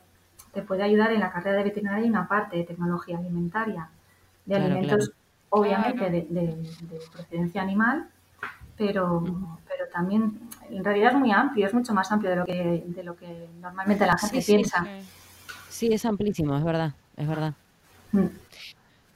te 0.53 0.61
puede 0.61 0.81
ayudar 0.83 1.11
en 1.11 1.19
la 1.19 1.29
carrera 1.29 1.57
de 1.57 1.63
veterinaria 1.65 2.03
hay 2.05 2.09
una 2.09 2.25
parte 2.27 2.55
de 2.55 2.63
tecnología 2.63 3.17
alimentaria, 3.17 3.89
de 4.45 4.55
Claro, 4.55 4.73
alimentos, 4.73 5.11
obviamente, 5.49 6.09
de, 6.09 6.21
de- 6.29 6.55
de 6.55 6.99
procedencia 7.11 7.61
animal, 7.61 8.07
pero, 8.77 9.21
pero 9.67 9.87
también 9.91 10.39
en 10.69 10.83
realidad 10.85 11.11
es 11.13 11.17
muy 11.19 11.31
amplio, 11.31 11.67
es 11.67 11.73
mucho 11.73 11.93
más 11.93 12.09
amplio 12.13 12.29
de 12.31 12.35
lo 12.37 12.45
que, 12.45 12.83
de 12.85 13.03
lo 13.03 13.17
que 13.17 13.49
normalmente 13.59 14.05
la 14.05 14.17
gente 14.17 14.41
Sí, 14.41 14.53
piensa. 14.55 14.83
Sí. 14.83 15.07
Sí, 15.69 15.93
es 15.93 16.05
amplísimo, 16.05 16.55
es 16.57 16.63
verdad, 16.63 16.93
es 17.17 17.27
verdad. 17.27 17.53
Mm. 18.13 18.27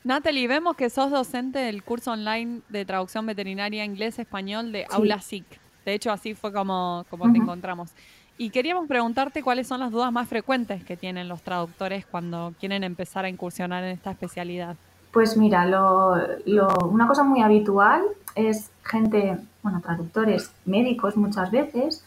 Natalie, 0.04 0.48
vemos 0.48 0.76
que 0.76 0.90
sos 0.90 1.12
docente 1.12 1.60
del 1.60 1.84
curso 1.84 2.12
online 2.12 2.62
de 2.70 2.86
traducción 2.86 3.26
veterinaria 3.26 3.86
inglés-español 3.86 4.72
de 4.72 4.80
Sí. 4.82 4.88
Aula 4.92 5.20
SIC. 5.20 5.46
De 5.86 5.94
hecho, 5.94 6.12
así 6.12 6.34
fue 6.34 6.52
como, 6.52 7.06
como 7.10 7.32
te 7.32 7.38
encontramos. 7.38 7.92
Y 8.38 8.50
queríamos 8.50 8.88
preguntarte 8.88 9.44
cuáles 9.44 9.68
son 9.68 9.80
las 9.80 9.92
dudas 9.92 10.12
más 10.12 10.28
frecuentes 10.28 10.84
que 10.84 10.98
tienen 10.98 11.28
los 11.28 11.42
traductores 11.44 12.06
cuando 12.06 12.54
quieren 12.60 12.84
empezar 12.84 13.26
a 13.26 13.30
incursionar 13.30 13.84
en 13.84 13.92
esta 13.92 14.12
especialidad. 14.12 14.76
Pues 15.12 15.38
mira, 15.38 15.66
lo, 15.66 16.16
lo- 16.46 16.88
una 16.90 17.08
cosa 17.08 17.24
muy 17.24 17.42
habitual 17.42 18.02
es 18.34 18.72
gente, 18.84 19.38
bueno, 19.62 19.82
traductores 19.82 20.52
médicos 20.66 21.18
muchas 21.18 21.52
veces, 21.52 22.04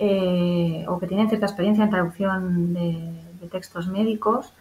eh, 0.00 0.84
o 0.88 0.98
que 0.98 1.06
tienen 1.06 1.28
cierta 1.28 1.46
experiencia 1.46 1.84
en 1.84 1.90
traducción 1.90 2.74
de, 2.74 3.12
de 3.40 3.48
textos 3.48 3.86
médicos. 3.86 4.52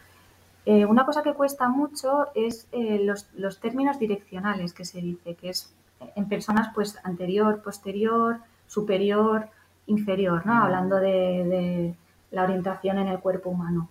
Eh, 0.65 0.85
una 0.85 1.05
cosa 1.05 1.23
que 1.23 1.33
cuesta 1.33 1.69
mucho 1.69 2.27
es 2.35 2.67
eh, 2.71 2.99
los, 3.03 3.27
los 3.33 3.59
términos 3.59 3.97
direccionales 3.97 4.73
que 4.73 4.85
se 4.85 5.01
dice, 5.01 5.35
que 5.35 5.49
es 5.49 5.73
en 6.15 6.27
personas 6.27 6.69
pues 6.73 6.97
anterior, 7.03 7.61
posterior, 7.61 8.37
superior, 8.67 9.49
inferior, 9.87 10.45
¿no? 10.45 10.53
Hablando 10.63 10.97
de, 10.97 11.09
de 11.09 11.95
la 12.31 12.43
orientación 12.43 12.97
en 12.97 13.07
el 13.07 13.19
cuerpo 13.19 13.49
humano. 13.49 13.89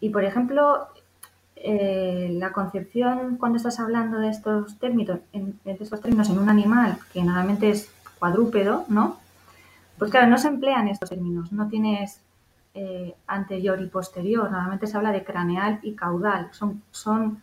Y 0.00 0.10
por 0.10 0.24
ejemplo, 0.24 0.88
eh, 1.56 2.30
la 2.38 2.52
concepción 2.52 3.36
cuando 3.36 3.56
estás 3.56 3.80
hablando 3.80 4.18
de 4.18 4.28
estos 4.28 4.78
términos, 4.78 5.20
en, 5.32 5.58
de 5.64 5.72
estos 5.72 6.00
términos 6.00 6.28
en 6.28 6.38
un 6.38 6.48
animal 6.48 6.98
que 7.12 7.22
normalmente 7.22 7.70
es 7.70 7.90
cuadrúpedo, 8.18 8.84
¿no? 8.88 9.18
Pues 9.98 10.10
claro, 10.10 10.26
no 10.26 10.38
se 10.38 10.48
emplean 10.48 10.88
estos 10.88 11.08
términos, 11.08 11.52
no 11.52 11.68
tienes 11.68 12.20
eh, 12.74 13.14
anterior 13.28 13.80
y 13.80 13.86
posterior, 13.86 14.50
normalmente 14.50 14.86
se 14.86 14.96
habla 14.96 15.12
de 15.12 15.22
craneal 15.24 15.78
y 15.82 15.94
caudal, 15.94 16.48
son, 16.52 16.82
son 16.90 17.40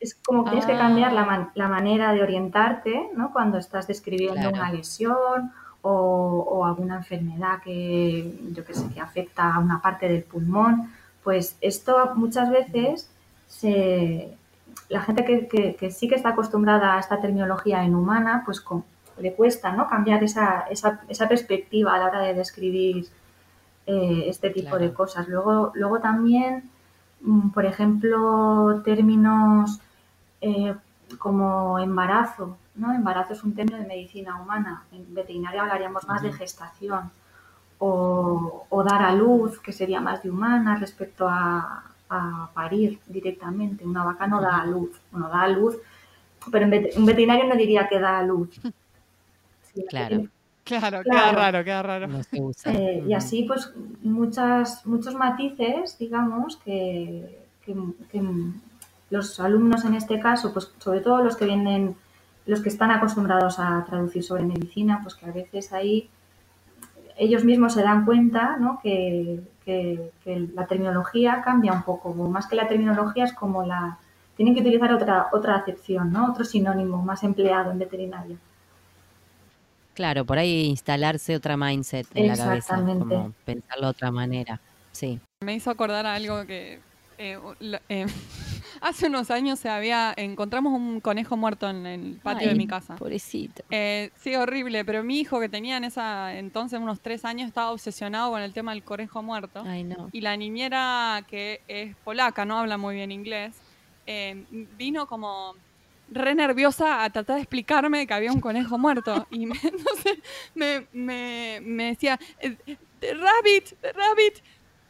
es 0.00 0.14
como 0.14 0.44
que 0.44 0.50
tienes 0.50 0.66
que 0.66 0.76
cambiar 0.78 1.12
la, 1.12 1.24
man- 1.24 1.50
la 1.56 1.66
manera 1.68 2.12
de 2.12 2.22
orientarte, 2.22 3.10
¿no? 3.16 3.32
Cuando 3.32 3.58
estás 3.58 3.88
describiendo 3.88 4.34
Claro. 4.40 4.54
una 4.54 4.70
lesión 4.72 5.52
o, 5.82 5.90
o 6.48 6.64
alguna 6.64 6.96
enfermedad 6.96 7.60
que, 7.62 8.38
yo 8.52 8.64
que 8.64 8.74
sé, 8.74 8.88
que 8.94 9.00
afecta 9.00 9.52
a 9.54 9.58
una 9.58 9.82
parte 9.82 10.08
del 10.08 10.22
pulmón, 10.22 10.92
pues 11.24 11.56
esto 11.60 12.12
muchas 12.14 12.48
veces 12.50 13.10
se, 13.48 14.36
la 14.88 15.00
gente 15.02 15.24
que, 15.24 15.48
que- 15.48 15.74
que 15.74 15.90
sí 15.90 16.06
que 16.08 16.14
está 16.14 16.28
acostumbrada 16.30 16.94
a 16.94 17.00
esta 17.00 17.20
terminología 17.20 17.82
en 17.82 17.96
humana, 17.96 18.42
pues 18.44 18.60
con- 18.60 18.84
le 19.18 19.32
cuesta 19.34 19.72
¿no? 19.72 19.88
cambiar 19.88 20.22
esa, 20.22 20.60
esa, 20.70 21.00
esa 21.08 21.26
perspectiva 21.26 21.94
a 21.94 21.98
la 21.98 22.06
hora 22.06 22.20
de 22.20 22.34
describir 22.34 23.06
eh, 23.92 24.24
este 24.28 24.50
tipo 24.50 24.70
Claro. 24.76 24.84
de 24.84 24.92
cosas. 24.94 25.28
Luego, 25.28 25.72
luego 25.74 25.98
también, 26.00 26.52
mm, 27.22 27.48
por 27.50 27.64
ejemplo, 27.64 28.82
términos 28.84 29.80
eh, 30.40 30.74
como 31.18 31.78
embarazo, 31.78 32.56
¿no? 32.76 32.92
Embarazo 32.94 33.32
es 33.32 33.42
un 33.42 33.54
término 33.54 33.78
de 33.78 33.86
medicina 33.94 34.40
humana. 34.40 34.84
En 34.92 35.12
veterinaria 35.14 35.62
hablaríamos 35.62 36.06
más 36.06 36.22
de 36.22 36.32
gestación. 36.32 37.10
O, 37.80 38.66
o 38.68 38.82
dar 38.84 39.02
a 39.02 39.12
luz, 39.14 39.58
que 39.60 39.72
sería 39.72 40.00
más 40.00 40.22
de 40.22 40.30
humana 40.30 40.76
respecto 40.76 41.28
a, 41.28 41.84
a 42.10 42.50
parir 42.52 42.98
directamente. 43.06 43.84
Una 43.84 44.04
vaca 44.04 44.26
no 44.26 44.40
da 44.40 44.60
a 44.62 44.66
luz. 44.66 44.90
Bueno, 45.12 45.28
da 45.28 45.42
a 45.42 45.48
luz, 45.48 45.76
pero 46.50 46.66
un 46.66 47.06
veterinario 47.06 47.44
no 47.46 47.54
diría 47.56 47.88
que 47.88 47.98
da 48.00 48.18
a 48.18 48.22
luz. 48.24 48.50
Sí, 49.74 49.84
Claro. 49.88 50.22
Claro, 50.68 51.02
queda 51.02 51.32
raro, 51.32 51.64
queda 51.64 51.82
raro. 51.82 52.06
No 52.08 52.22
se 52.22 52.40
usa. 52.40 52.72
eh, 52.72 53.04
y 53.06 53.12
así, 53.14 53.42
pues, 53.44 53.72
muchas, 54.02 54.84
muchos 54.86 55.14
matices, 55.14 55.96
digamos, 55.98 56.56
que, 56.58 57.46
que- 57.64 57.74
que 58.10 58.22
los 59.10 59.40
alumnos 59.40 59.84
en 59.84 59.94
este 59.94 60.20
caso, 60.20 60.52
pues 60.52 60.70
sobre 60.78 61.00
todo 61.00 61.22
los 61.24 61.36
que 61.36 61.46
vienen, 61.46 61.96
los 62.46 62.60
que 62.60 62.68
están 62.68 62.90
acostumbrados 62.90 63.58
a 63.58 63.84
traducir 63.86 64.22
sobre 64.22 64.42
medicina, 64.44 65.00
pues 65.02 65.14
que 65.14 65.26
a 65.26 65.32
veces 65.32 65.72
ahí 65.72 66.08
ellos 67.16 67.44
mismos 67.44 67.74
se 67.74 67.82
dan 67.82 68.04
cuenta 68.04 68.56
¿no? 68.58 68.78
que, 68.82 69.40
que- 69.64 70.10
que 70.24 70.48
la 70.54 70.66
terminología 70.66 71.42
cambia 71.42 71.72
un 71.72 71.82
poco. 71.82 72.12
Más 72.14 72.46
que 72.46 72.56
la 72.56 72.68
terminología 72.68 73.24
es 73.24 73.32
como 73.32 73.64
la... 73.64 73.98
Tienen 74.36 74.54
que 74.54 74.60
utilizar 74.60 74.92
otra, 74.92 75.26
otra 75.32 75.56
acepción, 75.56 76.12
¿no? 76.12 76.30
otro 76.30 76.44
sinónimo 76.44 77.02
más 77.02 77.24
empleado 77.24 77.72
en 77.72 77.78
veterinaria. 77.80 78.36
Claro, 79.98 80.24
por 80.24 80.38
ahí 80.38 80.66
instalarse 80.66 81.34
otra 81.34 81.56
mindset 81.56 82.06
en 82.14 82.28
la 82.28 82.36
cabeza, 82.36 82.76
como 82.76 83.32
pensarlo 83.44 83.86
de 83.86 83.90
otra 83.90 84.12
manera. 84.12 84.60
Sí. 84.92 85.18
Me 85.44 85.56
hizo 85.56 85.72
acordar 85.72 86.06
a 86.06 86.14
algo 86.14 86.46
que 86.46 86.78
eh, 87.18 87.36
eh, 87.88 88.06
hace 88.80 89.08
unos 89.08 89.32
años 89.32 89.58
se 89.58 89.68
había 89.68 90.14
encontramos 90.16 90.72
un 90.72 91.00
conejo 91.00 91.36
muerto 91.36 91.68
en 91.68 91.84
el 91.84 92.20
patio 92.22 92.46
de 92.46 92.54
mi 92.54 92.68
casa. 92.68 92.94
Pobrecito. 92.94 93.64
Eh, 93.70 94.12
sí, 94.14 94.36
horrible, 94.36 94.84
pero 94.84 95.02
mi 95.02 95.18
hijo 95.18 95.40
que 95.40 95.48
tenía 95.48 95.78
en 95.78 95.82
esa 95.82 96.38
entonces 96.38 96.78
unos 96.78 97.00
tres 97.00 97.24
años 97.24 97.48
estaba 97.48 97.72
obsesionado 97.72 98.30
con 98.30 98.40
el 98.40 98.52
tema 98.52 98.74
del 98.74 98.84
conejo 98.84 99.20
muerto. 99.24 99.64
Ay, 99.66 99.82
no. 99.82 100.10
Y 100.12 100.20
la 100.20 100.36
niñera, 100.36 101.24
que 101.26 101.60
es 101.66 101.96
polaca, 102.04 102.44
no 102.44 102.56
habla 102.56 102.78
muy 102.78 102.94
bien 102.94 103.10
inglés, 103.10 103.56
eh, 104.06 104.44
vino 104.78 105.08
como 105.08 105.56
re 106.10 106.34
nerviosa 106.34 107.04
a 107.04 107.10
tratar 107.10 107.36
de 107.36 107.42
explicarme 107.42 108.06
que 108.06 108.14
había 108.14 108.32
un 108.32 108.40
conejo 108.40 108.78
muerto. 108.78 109.26
Y 109.30 109.46
me, 109.46 109.54
entonces 109.62 110.18
me, 110.54 110.86
me, 110.92 111.60
me 111.62 111.84
decía, 111.86 112.18
eh, 112.40 112.56
The 113.00 113.14
rabbit, 113.14 113.80
the 113.80 113.92
rabbit 113.92 114.42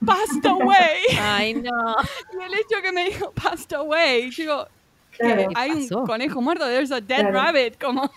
passed 0.06 0.46
away. 0.46 1.02
Ay, 1.20 1.54
no. 1.54 1.70
Y 2.32 2.42
el 2.42 2.54
hecho 2.54 2.80
que 2.82 2.90
me 2.92 3.04
dijo 3.04 3.32
passed 3.32 3.72
away, 3.76 4.30
digo, 4.30 4.66
Claro. 5.18 5.48
hay 5.56 5.88
un 5.90 6.06
conejo 6.06 6.40
muerto, 6.40 6.64
there's 6.66 6.92
a 6.92 7.00
dead 7.00 7.20
Claro. 7.20 7.32
rabbit, 7.32 7.82
como... 7.82 8.10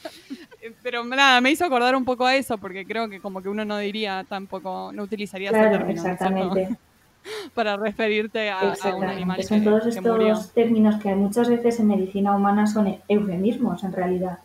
Pero 0.83 1.03
nada, 1.03 1.41
me 1.41 1.49
hizo 1.49 1.65
acordar 1.65 1.95
un 1.95 2.05
poco 2.05 2.25
a 2.27 2.35
eso, 2.35 2.57
porque 2.59 2.85
creo 2.85 3.09
que 3.09 3.19
como 3.19 3.41
que 3.41 3.49
uno 3.49 3.65
no 3.65 3.79
diría 3.79 4.23
tampoco, 4.29 4.91
no 4.93 5.03
utilizaría 5.03 5.49
ese 5.49 5.57
Claro, 5.59 5.89
exactamente. 5.89 6.77
para 7.53 7.77
referirte 7.77 8.49
a, 8.49 8.73
a 8.73 8.95
un 8.95 9.03
animal 9.03 9.43
Son 9.43 9.59
que, 9.59 9.65
todos 9.65 9.83
que 9.83 9.89
estos 9.89 10.05
murió. 10.05 10.39
términos 10.53 10.95
que 11.01 11.13
muchas 11.15 11.49
veces 11.49 11.79
en 11.79 11.87
medicina 11.87 12.35
humana 12.35 12.67
son 12.67 12.97
eufemismos 13.07 13.83
en 13.83 13.93
realidad. 13.93 14.39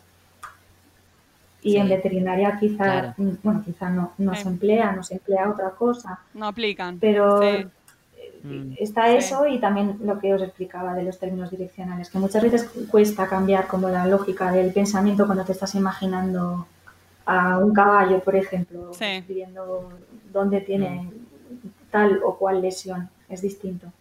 Y 1.63 1.71
Sí. 1.71 1.77
en 1.77 1.89
veterinaria 1.89 2.57
quizá, 2.59 2.83
Claro. 2.83 3.13
mm, 3.17 3.29
bueno, 3.43 3.61
quizá 3.65 3.89
no, 3.89 4.13
no 4.17 4.35
Sí. 4.35 4.43
se 4.43 4.49
emplea, 4.49 4.91
no 4.93 5.03
se 5.03 5.15
emplea 5.15 5.49
otra 5.49 5.71
cosa, 5.71 6.19
No 6.33 6.45
aplican. 6.47 6.99
pero 6.99 7.41
Sí. 7.41 7.67
Mm. 8.43 8.73
está 8.79 9.11
eso 9.15 9.47
y 9.47 9.59
también 9.59 9.97
lo 10.03 10.19
que 10.19 10.33
os 10.33 10.41
explicaba 10.43 10.93
de 10.93 11.03
los 11.03 11.17
términos 11.17 11.49
direccionales, 11.49 12.09
que 12.11 12.19
muchas 12.19 12.43
veces 12.43 12.69
cuesta 12.89 13.27
cambiar 13.27 13.67
como 13.67 13.89
la 13.89 14.05
lógica 14.05 14.51
del 14.51 14.71
pensamiento 14.71 15.25
cuando 15.25 15.43
te 15.43 15.51
estás 15.53 15.73
imaginando 15.75 16.67
a 17.25 17.57
un 17.57 17.73
caballo, 17.73 18.19
por 18.19 18.35
ejemplo, 18.35 18.91
escribiendo 18.91 19.89
dónde 20.31 20.61
tiene 20.61 21.09
tal 21.91 22.21
o 22.23 22.37
cual 22.37 22.61
lesión, 22.61 23.09
es 23.29 23.41
distinto. 23.41 23.91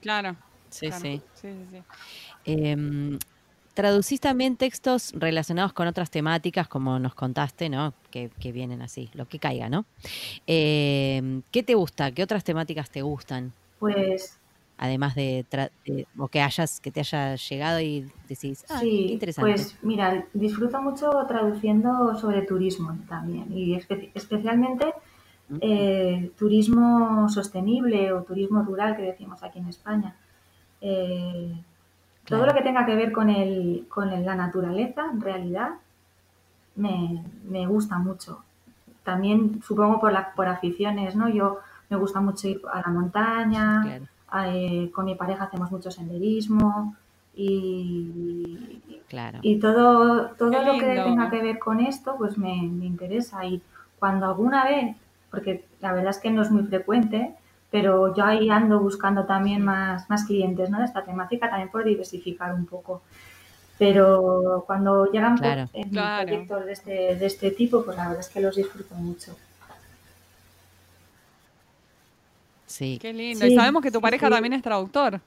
Claro. 0.00 0.36
Sí, 0.70 0.88
claro. 0.88 1.02
sí. 1.02 1.22
sí, 1.34 1.48
sí, 1.52 1.66
sí. 1.70 1.86
Em, 2.44 3.18
traducís 3.74 4.20
también 4.20 4.56
textos 4.56 5.12
relacionados 5.14 5.72
con 5.72 5.88
otras 5.88 6.10
temáticas, 6.10 6.68
como 6.68 6.98
nos 6.98 7.14
contaste, 7.14 7.68
¿no? 7.70 7.96
Que, 8.10 8.30
que 8.40 8.52
vienen 8.52 8.82
así, 8.82 9.10
lo 9.14 9.26
que 9.26 9.38
caiga, 9.40 9.68
¿no? 9.70 9.86
Em, 10.46 11.42
¿Qué 11.52 11.62
te 11.64 11.74
gusta? 11.74 12.12
¿Qué 12.12 12.22
otras 12.22 12.44
temáticas 12.44 12.90
te 12.90 13.02
gustan? 13.02 13.54
Pues 13.78 14.38
Además 14.76 15.14
de, 15.16 15.44
o 16.16 16.28
que 16.28 16.40
hayas, 16.40 16.80
que 16.80 16.92
te 16.92 17.00
haya 17.00 17.34
llegado 17.36 17.80
y 17.80 18.12
decís, 18.22 18.64
ah, 18.68 18.86
qué 19.04 19.12
Sí, 19.12 19.12
interesante. 19.12 19.66
pues 19.66 19.78
mira, 19.82 20.26
disfruto 20.34 20.80
mucho 20.82 21.10
traduciendo 21.26 22.14
sobre 22.16 22.42
turismo 22.42 22.96
también 23.08 23.50
y 23.52 23.74
espe- 23.74 24.10
especialmente. 24.14 24.92
Eh, 25.60 26.30
turismo 26.38 27.28
sostenible 27.28 28.12
o 28.12 28.22
turismo 28.22 28.62
rural 28.62 28.96
que 28.96 29.02
decimos 29.02 29.42
aquí 29.42 29.58
en 29.58 29.68
España. 29.68 30.14
Eh, 30.80 31.52
Todo 32.26 32.44
lo 32.46 32.52
que 32.52 32.60
tenga 32.62 32.84
que 32.84 32.94
ver 32.94 33.10
con, 33.12 33.30
el, 33.30 33.86
con 33.88 34.10
el- 34.10 34.24
la 34.26 34.34
naturaleza, 34.34 35.06
en 35.10 35.20
realidad, 35.22 35.70
me, 36.76 37.24
me 37.48 37.66
gusta 37.66 37.98
mucho. 37.98 38.42
También 39.02 39.62
supongo 39.62 39.98
por, 39.98 40.12
la, 40.12 40.32
por 40.34 40.46
aficiones, 40.48 41.16
¿no? 41.16 41.28
Yo 41.30 41.58
me 41.88 41.96
gusta 41.96 42.20
mucho 42.20 42.46
ir 42.48 42.60
a 42.70 42.82
la 42.82 42.88
montaña, 42.88 43.82
Claro. 43.82 44.04
eh, 44.54 44.90
con 44.94 45.06
mi 45.06 45.14
pareja 45.14 45.44
hacemos 45.44 45.70
mucho 45.72 45.90
senderismo 45.90 46.94
y, 47.34 48.58
Claro. 49.08 49.38
y 49.42 49.58
todo, 49.58 50.26
todo 50.38 50.50
Qué 50.50 50.64
lo 50.64 50.72
que 50.74 50.94
tenga 51.02 51.30
que 51.30 51.42
ver 51.42 51.58
con 51.58 51.80
esto, 51.80 52.16
pues 52.18 52.36
me, 52.36 52.62
me 52.62 52.84
interesa. 52.84 53.44
Y 53.46 53.62
cuando 53.98 54.26
alguna 54.26 54.64
vez, 54.64 54.96
porque 55.30 55.64
la 55.80 55.92
verdad 55.92 56.10
es 56.10 56.18
que 56.18 56.30
no 56.30 56.42
es 56.42 56.50
muy 56.50 56.64
frecuente, 56.64 57.32
pero 57.70 58.14
yo 58.16 58.24
ahí 58.24 58.48
ando 58.50 58.80
buscando 58.80 59.24
también 59.24 59.62
más, 59.64 60.08
más 60.08 60.24
clientes 60.24 60.70
¿no? 60.70 60.78
de 60.78 60.84
esta 60.86 61.04
temática, 61.04 61.48
también 61.50 61.70
por 61.70 61.84
diversificar 61.84 62.54
un 62.54 62.66
poco. 62.66 63.02
Pero 63.78 64.64
cuando 64.66 65.06
llegan 65.12 65.36
pro- 65.36 65.42
Claro. 65.44 65.68
en 65.72 65.90
Claro. 65.90 66.26
proyectos 66.28 66.64
de 66.66 66.72
este, 66.72 66.90
de 67.16 67.26
este 67.26 67.50
tipo, 67.52 67.84
pues 67.84 67.96
la 67.96 68.04
verdad 68.08 68.20
es 68.20 68.28
que 68.28 68.40
los 68.40 68.56
disfruto 68.56 68.94
mucho. 68.96 69.36
Sí. 72.66 72.98
Qué 73.00 73.12
lindo. 73.12 73.44
Sí, 73.46 73.52
y 73.52 73.56
sabemos 73.56 73.82
que 73.82 73.90
tu 73.90 74.00
pareja 74.00 74.26
sí. 74.26 74.32
también 74.32 74.52
es 74.52 74.62
traductor. 74.62 75.20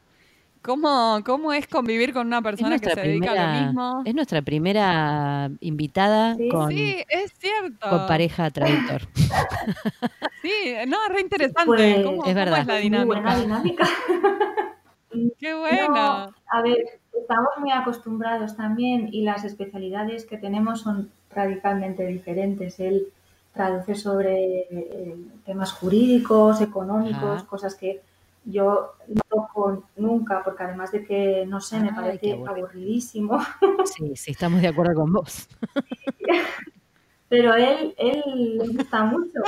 ¿Cómo, 0.64 1.20
¿Cómo 1.26 1.54
es 1.54 1.68
convivir 1.68 2.14
con 2.14 2.28
una 2.28 2.38
Es 2.38 2.44
persona 2.44 2.78
que 2.80 2.86
nuestra, 2.86 3.04
se 3.04 3.08
dedica 3.10 3.32
a 3.32 3.36
lo 3.36 3.42
primera, 3.42 3.66
mismo? 3.66 4.02
es 4.06 4.14
nuestra 4.16 4.42
primera 4.44 5.50
invitada 5.60 6.36
Sí. 6.36 6.50
con, 6.50 6.70
Sí, 6.70 7.04
es 7.10 7.32
cierto. 7.40 7.90
con 7.90 8.06
pareja 8.08 8.50
traductor. 8.52 9.02
Sí, 10.42 10.74
no, 10.88 10.98
re 11.10 11.22
interesante. 11.22 11.66
Pues, 11.66 11.96
¿Cómo, 12.06 12.16
es 12.18 12.24
cómo 12.24 12.34
verdad. 12.34 12.60
es 12.62 12.68
la 12.68 12.74
Muy 13.00 13.06
buena 13.06 13.36
dinámica? 13.36 13.42
dinámica. 13.42 13.88
Qué 15.40 15.54
bueno. 15.54 15.88
No, 15.94 16.34
a 16.52 16.62
ver, 16.64 16.78
estamos 17.20 17.50
muy 17.60 17.72
acostumbrados 17.72 18.56
también 18.58 19.10
y 19.12 19.22
las 19.24 19.44
especialidades 19.44 20.26
que 20.26 20.38
tenemos 20.38 20.82
son 20.82 21.12
radicalmente 21.30 22.08
diferentes. 22.08 22.80
Él 22.80 23.08
traduce 23.54 23.94
sobre 23.96 24.62
eh, 24.72 25.16
temas 25.46 25.74
jurídicos, 25.74 26.60
económicos, 26.62 27.42
Ajá. 27.42 27.46
cosas 27.48 27.76
que 27.76 28.02
yo 28.46 28.94
no 29.08 29.22
toco 29.30 29.84
nunca, 29.98 30.44
porque 30.44 30.64
además 30.64 30.92
de 30.92 31.04
que, 31.06 31.46
no 31.48 31.62
sé, 31.62 31.80
me 31.80 31.90
Ay, 31.90 31.96
parece 31.96 32.34
aburridísimo. 32.34 33.40
Sí, 33.86 34.16
sí, 34.16 34.32
estamos 34.32 34.62
de 34.62 34.68
acuerdo 34.70 34.96
con 34.96 35.14
vos. 35.14 35.48
Pero 37.30 37.54
él, 37.56 37.94
él 37.98 38.24
le 38.58 38.68
gusta 38.68 39.04
mucho. 39.06 39.40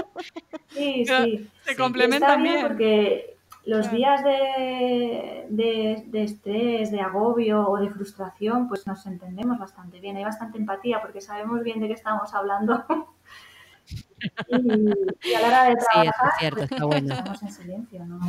Sí, 0.69 1.03
Claro, 1.07 1.25
sí. 1.25 1.49
Se 1.63 1.71
Sí. 1.71 1.77
complementan 1.77 2.41
bien 2.43 2.55
bien. 2.55 2.67
porque 2.67 3.37
los 3.65 3.87
Claro. 3.87 3.97
días 3.97 4.23
de, 4.23 5.45
de- 5.49 6.03
de 6.07 6.23
estrés, 6.23 6.91
de 6.91 7.01
agobio 7.01 7.67
o 7.69 7.77
de 7.77 7.89
frustración, 7.89 8.67
pues 8.67 8.85
nos 8.87 9.05
entendemos 9.05 9.57
bastante 9.59 9.99
bien. 9.99 10.17
Hay 10.17 10.23
bastante 10.23 10.57
empatía 10.57 11.01
porque 11.01 11.19
sabemos 11.21 11.61
bien 11.63 11.79
de 11.79 11.87
qué 11.87 11.93
estamos 11.93 12.33
hablando. 12.33 12.85
y, 14.47 14.89
y 15.29 15.33
a 15.33 15.41
la 15.41 15.47
hora 15.47 15.63
de 15.65 15.71
Sí, 15.71 15.87
trabajar, 15.91 16.29
es 16.29 16.39
cierto, 16.39 16.57
pues, 16.59 16.71
está 16.71 16.85
bueno. 16.85 17.13
estamos 17.13 17.43
en 17.43 17.51
silencio. 17.51 18.05
¿no? 18.05 18.19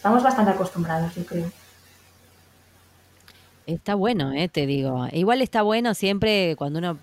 Estamos 0.00 0.22
bastante 0.22 0.52
acostumbrados, 0.52 1.14
yo 1.14 1.26
creo. 1.26 1.52
Está 3.66 3.94
bueno, 3.94 4.32
eh, 4.32 4.48
te 4.48 4.64
digo. 4.64 5.06
Igual 5.12 5.42
está 5.42 5.60
bueno 5.60 5.92
siempre 5.92 6.56
cuando 6.56 6.78
uno, 6.78 6.96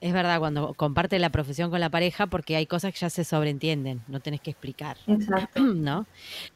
es 0.00 0.14
verdad, 0.14 0.38
cuando 0.38 0.72
comparte 0.72 1.18
la 1.18 1.28
profesión 1.28 1.68
con 1.68 1.80
la 1.80 1.90
pareja, 1.90 2.26
porque 2.26 2.56
hay 2.56 2.64
cosas 2.64 2.94
que 2.94 3.00
ya 3.00 3.10
se 3.10 3.24
sobreentienden, 3.24 4.00
no 4.08 4.20
tenés 4.20 4.40
que 4.40 4.52
explicar, 4.52 4.96
Exacto. 5.06 5.62
¿no? 5.62 6.06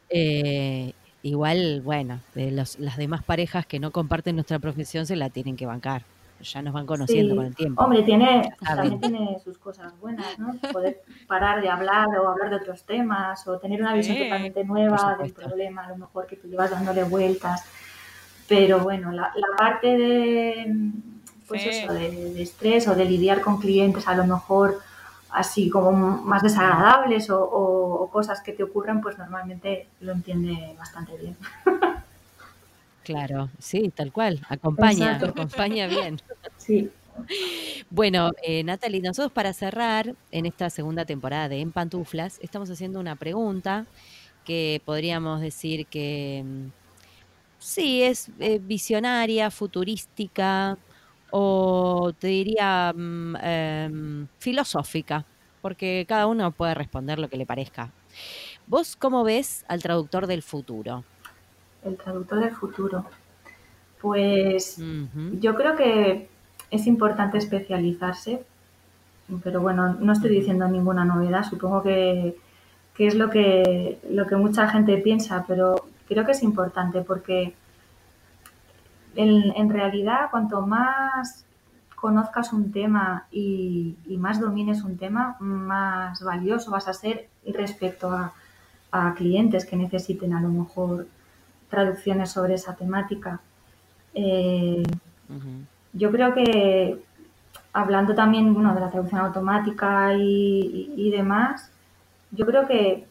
Eh, 0.09 0.93
igual, 1.21 1.81
bueno, 1.81 2.19
de 2.33 2.49
los, 2.49 2.79
las 2.79 2.97
demás 2.97 3.21
parejas 3.21 3.67
que 3.67 3.79
no 3.79 3.91
comparten 3.91 4.33
nuestra 4.35 4.57
profesión 4.57 5.05
se 5.05 5.15
la 5.15 5.29
tienen 5.29 5.55
que 5.55 5.67
bancar. 5.67 6.01
Ya 6.43 6.61
nos 6.61 6.73
van 6.73 6.85
conociendo 6.85 7.31
Sí. 7.33 7.37
con 7.37 7.45
el 7.45 7.55
tiempo. 7.55 7.83
Hombre, 7.83 8.03
tiene, 8.03 8.53
también 8.65 8.99
tiene 8.99 9.37
sus 9.43 9.57
cosas 9.57 9.97
buenas, 9.99 10.37
¿no? 10.37 10.55
Poder 10.71 11.01
parar 11.27 11.61
de 11.61 11.69
hablar 11.69 12.07
o 12.19 12.29
hablar 12.29 12.49
de 12.49 12.57
otros 12.57 12.83
temas 12.83 13.47
o 13.47 13.57
tener 13.59 13.81
una 13.81 13.93
visión 13.93 14.17
Sí, 14.17 14.23
totalmente 14.23 14.63
nueva 14.63 15.15
del 15.19 15.31
problema, 15.33 15.85
a 15.85 15.89
lo 15.89 15.97
mejor 15.97 16.27
que 16.27 16.35
tú 16.35 16.47
llevas 16.47 16.69
dándole 16.71 17.03
vueltas. 17.03 17.63
Pero 18.47 18.79
bueno, 18.79 19.11
la, 19.11 19.31
la 19.35 19.57
parte 19.57 19.87
de, 19.97 20.75
pues 21.47 21.63
Sí. 21.63 21.69
eso, 21.69 21.93
de, 21.93 22.33
de 22.33 22.41
estrés 22.43 22.87
o 22.87 22.95
de 22.95 23.05
lidiar 23.05 23.41
con 23.41 23.57
clientes 23.59 24.07
a 24.07 24.15
lo 24.15 24.25
mejor 24.25 24.79
así 25.29 25.69
como 25.69 25.91
más 25.91 26.43
desagradables 26.43 27.29
o, 27.31 27.43
o- 27.43 28.03
o 28.03 28.09
cosas 28.11 28.41
que 28.41 28.51
te 28.53 28.61
ocurren, 28.63 29.01
pues 29.01 29.17
normalmente 29.17 29.87
lo 30.01 30.11
entiende 30.11 30.75
bastante 30.77 31.17
bien. 31.17 31.35
Claro, 33.03 33.49
sí, 33.59 33.91
tal 33.95 34.11
cual. 34.11 34.41
Acompaña, 34.49 35.13
Exacto. 35.13 35.41
acompaña 35.41 35.87
bien. 35.87 36.17
Sí, 36.57 36.89
Bueno, 37.89 38.31
eh, 38.43 38.63
Natalie, 38.63 39.01
nosotros 39.01 39.31
para 39.33 39.53
cerrar 39.53 40.15
en 40.31 40.45
esta 40.45 40.69
segunda 40.69 41.05
temporada 41.05 41.49
de 41.49 41.59
En 41.59 41.71
Pantuflas, 41.73 42.39
estamos 42.39 42.69
haciendo 42.69 42.99
una 42.99 43.15
pregunta 43.17 43.85
que 44.43 44.81
podríamos 44.85 45.41
decir 45.41 45.87
que 45.87 46.43
mm, 46.45 46.67
sí, 47.59 48.03
es 48.03 48.31
eh, 48.39 48.59
visionaria, 48.61 49.51
futurística 49.51 50.77
o 51.31 52.13
te 52.19 52.27
diría 52.27 52.93
mm, 52.95 53.35
em, 53.41 54.27
filosófica, 54.39 55.27
porque 55.61 56.05
cada 56.07 56.27
uno 56.27 56.51
puede 56.53 56.75
responder 56.75 57.19
lo 57.19 57.29
que 57.29 57.37
le 57.37 57.45
parezca. 57.45 57.93
¿Vos 58.67 58.95
cómo 58.95 59.23
ves 59.23 59.65
al 59.67 59.81
traductor 59.81 60.27
del 60.27 60.43
futuro? 60.43 61.05
El 61.85 61.97
traductor 61.97 62.39
del 62.39 62.51
futuro. 62.51 63.05
Pues 64.01 64.77
Yo 65.39 65.55
creo 65.55 65.75
que 65.75 66.27
es 66.71 66.87
importante 66.87 67.37
especializarse, 67.37 68.43
pero 69.43 69.61
bueno, 69.61 69.93
no 69.93 70.11
estoy 70.11 70.31
diciendo 70.31 70.67
ninguna 70.67 71.05
novedad, 71.05 71.43
supongo 71.43 71.81
que, 71.83 72.35
que 72.95 73.07
es 73.07 73.15
lo 73.15 73.29
que, 73.29 73.99
lo 74.09 74.27
que 74.27 74.35
mucha 74.35 74.67
gente 74.67 74.97
piensa, 74.97 75.45
pero 75.47 75.85
creo 76.07 76.25
que 76.25 76.33
es 76.33 76.43
importante 76.43 77.01
porque 77.01 77.53
en, 79.15 79.53
en 79.55 79.69
realidad 79.69 80.29
cuanto 80.31 80.61
más 80.61 81.45
conozcas 81.95 82.51
un 82.51 82.71
tema 82.73 83.27
y, 83.31 83.95
y 84.07 84.17
más 84.17 84.41
domines 84.41 84.83
un 84.83 84.97
tema, 84.97 85.37
más 85.39 86.21
valioso 86.21 86.71
vas 86.71 86.87
a 86.89 86.93
ser 86.93 87.29
respecto 87.45 88.11
a, 88.11 88.33
a 88.91 89.13
clientes 89.15 89.65
que 89.65 89.75
necesiten 89.75 90.33
a 90.33 90.41
lo 90.41 90.49
mejor 90.49 91.07
traducciones 91.73 92.31
sobre 92.31 92.53
esa 92.55 92.73
temática. 92.75 93.39
Eh, 94.13 94.83
yo 95.93 96.11
creo 96.11 96.33
que 96.33 97.01
hablando 97.73 98.13
también 98.15 98.53
bueno, 98.53 98.73
de 98.75 98.79
la 98.81 98.89
traducción 98.91 99.21
automática 99.21 100.13
y, 100.13 100.91
y- 100.95 101.07
y 101.07 101.11
demás, 101.11 101.69
yo 102.31 102.45
creo 102.45 102.67
que 102.67 103.05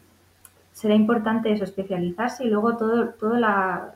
será 0.73 0.95
importante 0.95 1.51
eso, 1.51 1.63
especializarse 1.65 2.45
y 2.45 2.49
luego 2.49 2.77
todo, 2.77 3.09
todo 3.09 3.35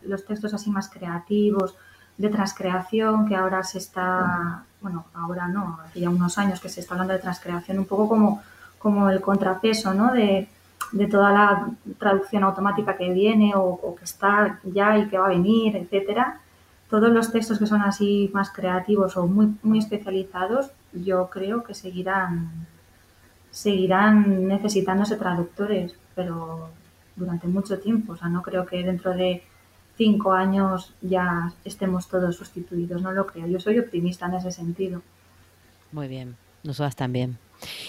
los 0.03 0.25
textos 0.25 0.53
así 0.53 0.69
más 0.69 0.89
creativos, 0.89 1.75
de 2.17 2.29
transcreación, 2.29 3.27
que 3.27 3.35
ahora 3.35 3.63
se 3.63 3.77
está, 3.77 4.63
bueno, 4.81 5.05
ahora 5.13 5.47
no, 5.47 5.79
hace 5.85 5.99
ya 6.01 6.09
unos 6.09 6.37
años 6.37 6.59
que 6.59 6.69
se 6.69 6.79
está 6.81 6.93
hablando 6.95 7.13
de 7.13 7.19
transcreación, 7.19 7.79
un 7.79 7.85
poco 7.85 8.07
como, 8.09 8.41
como 8.79 9.09
el 9.09 9.21
contrapeso, 9.21 9.93
¿no? 9.93 10.11
De, 10.13 10.47
de 10.91 11.07
toda 11.07 11.31
la 11.31 11.69
traducción 11.97 12.43
automática 12.43 12.97
que 12.97 13.11
viene 13.11 13.53
o, 13.55 13.95
que 13.97 14.05
está 14.05 14.59
ya 14.63 14.97
y 14.97 15.07
que 15.07 15.17
va 15.17 15.25
a 15.25 15.29
venir, 15.29 15.75
etcétera. 15.75 16.39
Todos 16.89 17.11
los 17.11 17.31
textos 17.31 17.59
que 17.59 17.65
son 17.65 17.81
así 17.81 18.29
más 18.33 18.49
creativos 18.49 19.17
o 19.17 19.27
muy, 19.27 19.53
muy 19.63 19.79
especializados, 19.79 20.71
yo 20.93 21.29
creo 21.29 21.63
que 21.63 21.73
seguirán 21.73 22.67
seguirán 23.51 24.47
necesitándose 24.47 25.15
traductores, 25.15 25.95
pero 26.15 26.69
durante 27.15 27.47
mucho 27.47 27.79
tiempo. 27.79 28.13
O 28.13 28.15
sea, 28.17 28.29
no 28.29 28.41
creo 28.43 28.65
que 28.65 28.83
dentro 28.83 29.13
de 29.13 29.43
cinco 29.97 30.33
años 30.33 30.93
ya 31.01 31.51
estemos 31.65 32.07
todos 32.07 32.35
sustituidos, 32.35 33.01
no 33.01 33.11
lo 33.11 33.25
creo. 33.25 33.47
Yo 33.47 33.59
soy 33.59 33.79
optimista 33.79 34.27
en 34.27 34.35
ese 34.35 34.51
sentido. 34.51 35.01
Muy 35.91 36.07
bien, 36.07 36.35
nosotras 36.63 36.95
también. 36.95 37.39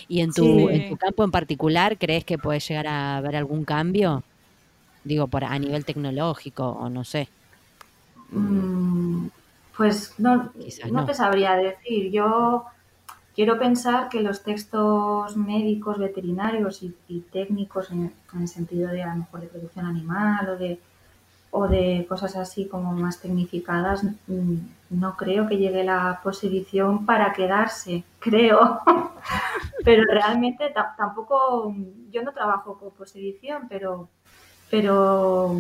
¿Y 0.09 0.21
en 0.23 0.35
tu, 0.35 0.69
Sí. 0.69 0.71
en 0.71 0.85
tu 0.85 0.97
campo 0.97 1.25
en 1.25 1.31
particular 1.31 1.99
crees 1.99 2.25
que 2.25 2.39
puede 2.39 2.61
llegar 2.61 2.87
a 2.87 3.17
haber 3.19 3.37
algún 3.37 3.65
cambio? 3.65 4.27
Digo, 5.05 5.29
por 5.29 5.45
a 5.45 5.59
nivel 5.59 5.85
tecnológico 5.87 6.69
o 6.71 6.91
no 6.91 7.05
sé. 7.05 7.33
Mm, 8.31 9.29
Pues 9.77 10.15
no, 10.19 10.53
Quizás 10.59 10.93
no 10.93 11.01
no. 11.01 11.07
te 11.07 11.15
sabría 11.15 11.55
decir. 11.57 12.11
Yo 12.11 12.65
quiero 13.35 13.59
pensar 13.59 14.09
que 14.09 14.23
los 14.23 14.43
textos 14.45 15.37
médicos, 15.37 15.99
veterinarios 15.99 16.83
y, 16.83 16.97
y 17.09 17.21
técnicos 17.23 17.91
en, 17.93 18.15
en 18.35 18.43
el 18.43 18.49
sentido 18.49 18.91
de 18.91 19.03
a 19.03 19.15
lo 19.15 19.21
mejor 19.21 19.41
de 19.43 19.49
producción 19.49 19.87
animal 19.87 20.49
o 20.51 20.57
de, 20.59 20.81
o 21.51 21.67
de 21.69 22.07
cosas 22.09 22.37
así 22.37 22.67
como 22.67 22.93
más 22.93 23.21
tecnificadas, 23.21 24.05
mm, 24.27 24.57
no 24.91 25.17
creo 25.17 25.47
que 25.49 25.57
llegue 25.59 25.85
la 25.85 26.21
posedición 26.23 27.07
para 27.07 27.33
quedarse, 27.33 28.05
creo. 28.21 28.81
pero 29.85 30.03
realmente 30.11 30.71
ta- 30.71 30.95
tampoco, 30.97 31.75
yo 32.11 32.23
no 32.23 32.33
trabajo 32.33 32.79
con 32.79 32.91
posedición, 32.91 33.63
pero, 33.69 34.09
pero 34.71 35.57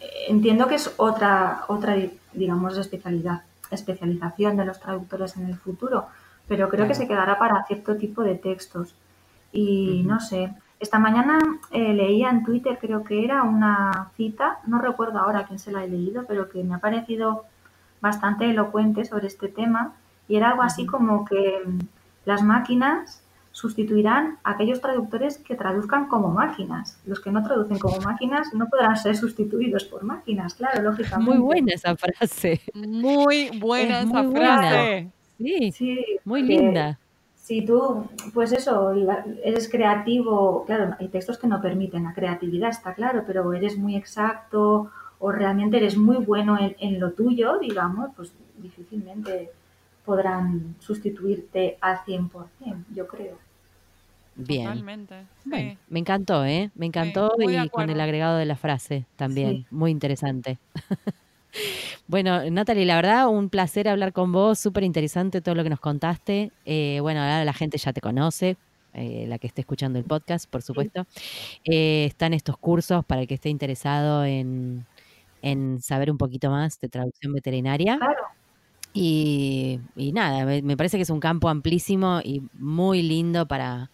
eh, 0.00 0.10
entiendo 0.28 0.66
que 0.66 0.76
es 0.76 0.92
otra, 0.96 1.64
otra 1.68 1.96
digamos, 2.32 2.76
especialidad, 2.76 3.42
especialización 3.70 4.56
de 4.56 4.64
los 4.64 4.80
traductores 4.80 5.36
en 5.36 5.46
el 5.46 5.56
futuro, 5.56 6.06
pero 6.48 6.68
creo 6.68 6.86
que 6.88 6.94
se 6.94 7.06
quedará 7.06 7.38
para 7.38 7.64
cierto 7.66 7.96
tipo 7.96 8.22
de 8.22 8.34
textos. 8.34 8.94
Y 9.52 10.02
no 10.06 10.18
sé, 10.18 10.52
esta 10.82 10.98
mañana 10.98 11.38
eh, 11.70 11.94
leía 11.94 12.28
en 12.28 12.44
Twitter, 12.44 12.76
creo 12.80 13.04
que 13.04 13.24
era 13.24 13.44
una 13.44 14.10
cita, 14.16 14.58
no 14.66 14.80
recuerdo 14.80 15.20
ahora 15.20 15.44
quién 15.46 15.58
se 15.60 15.70
la 15.70 15.84
he 15.84 15.88
leído, 15.88 16.24
pero 16.26 16.48
que 16.50 16.64
me 16.64 16.74
ha 16.74 16.78
parecido 16.78 17.44
bastante 18.00 18.50
elocuente 18.50 19.04
sobre 19.04 19.28
este 19.28 19.46
tema, 19.48 19.94
y 20.28 20.36
era 20.36 20.50
algo 20.50 20.62
así 20.62 20.84
como 20.84 21.24
que 21.24 21.60
mm, 21.64 21.78
las 22.24 22.42
máquinas 22.42 23.22
sustituirán 23.52 24.38
a 24.42 24.52
aquellos 24.52 24.80
traductores 24.80 25.38
que 25.38 25.54
traduzcan 25.54 26.08
como 26.08 26.28
máquinas. 26.30 26.98
Los 27.06 27.20
que 27.20 27.30
no 27.30 27.44
traducen 27.44 27.78
como 27.78 28.00
máquinas 28.00 28.52
no 28.54 28.66
podrán 28.66 28.96
ser 28.96 29.14
sustituidos 29.14 29.84
por 29.84 30.02
máquinas, 30.02 30.54
claro, 30.54 30.82
lógicamente. 30.82 31.30
Muy 31.30 31.38
buena 31.38 31.74
esa 31.74 31.94
frase. 31.96 32.60
Muy 32.74 33.50
buena 33.60 34.00
Es 34.00 34.06
esa 34.06 34.22
muy 34.22 34.32
buena. 34.32 34.58
frase. 34.58 35.10
Sí, 35.38 35.72
Sí, 35.72 36.04
muy 36.24 36.42
linda. 36.42 36.98
Si 37.42 37.62
tú, 37.66 38.06
pues 38.32 38.52
eso, 38.52 38.92
eres 39.42 39.68
creativo, 39.68 40.64
claro, 40.64 40.94
hay 41.00 41.08
textos 41.08 41.38
que 41.38 41.48
no 41.48 41.60
permiten 41.60 42.04
la 42.04 42.14
creatividad, 42.14 42.70
está 42.70 42.94
claro, 42.94 43.24
pero 43.26 43.52
eres 43.52 43.76
muy 43.76 43.96
exacto 43.96 44.90
o 45.18 45.32
realmente 45.32 45.76
eres 45.76 45.96
muy 45.96 46.18
bueno 46.18 46.56
en, 46.58 46.76
en 46.78 47.00
lo 47.00 47.10
tuyo, 47.12 47.58
digamos, 47.58 48.10
pues 48.16 48.32
difícilmente 48.58 49.50
podrán 50.04 50.76
sustituirte 50.78 51.78
al 51.80 51.98
100%, 52.04 52.84
yo 52.94 53.06
creo. 53.08 53.36
Bien. 54.34 54.64
Totalmente. 54.64 55.22
Sí. 55.42 55.50
Bueno, 55.50 55.76
me 55.88 55.98
encantó, 55.98 56.44
¿eh? 56.44 56.70
Me 56.74 56.86
encantó 56.86 57.32
y 57.38 57.68
con 57.68 57.90
el 57.90 58.00
agregado 58.00 58.38
de 58.38 58.46
la 58.46 58.56
frase 58.56 59.04
también. 59.16 59.50
Sí. 59.50 59.66
Muy 59.70 59.90
interesante. 59.90 60.58
bueno, 62.06 62.48
Natalie, 62.50 62.84
la 62.84 62.96
verdad, 62.96 63.28
un 63.28 63.48
placer 63.48 63.88
hablar 63.88 64.12
con 64.12 64.32
vos. 64.32 64.58
Súper 64.58 64.84
interesante 64.84 65.40
todo 65.40 65.54
lo 65.54 65.62
que 65.64 65.70
nos 65.70 65.80
contaste. 65.80 66.52
Eh, 66.64 66.98
bueno, 67.00 67.20
ahora 67.20 67.44
la 67.44 67.52
gente 67.54 67.78
ya 67.78 67.92
te 67.92 68.00
conoce. 68.00 68.58
eh, 68.94 69.26
la 69.28 69.38
que 69.38 69.46
esté 69.46 69.62
escuchando 69.62 69.98
el 69.98 70.04
podcast, 70.04 70.50
por 70.50 70.60
supuesto. 70.62 71.06
Eh, 71.64 72.04
están 72.06 72.34
estos 72.34 72.58
cursos 72.58 73.04
para 73.06 73.22
el 73.22 73.28
que 73.28 73.34
esté 73.34 73.48
interesado 73.50 74.24
en, 74.24 74.86
en 75.42 75.80
saber 75.82 76.10
un 76.10 76.18
poquito 76.18 76.50
más 76.50 76.80
de 76.80 76.88
traducción 76.90 77.32
veterinaria. 77.34 77.98
Claro, 77.98 78.22
Y, 78.94 79.80
y 79.96 80.12
nada, 80.12 80.44
me, 80.44 80.62
me 80.62 80.76
parece 80.76 80.98
que 80.98 81.02
es 81.04 81.10
un 81.10 81.20
campo 81.20 81.48
amplísimo 81.48 82.20
y 82.24 82.42
muy 82.54 83.02
lindo 83.02 83.46
para, 83.48 83.90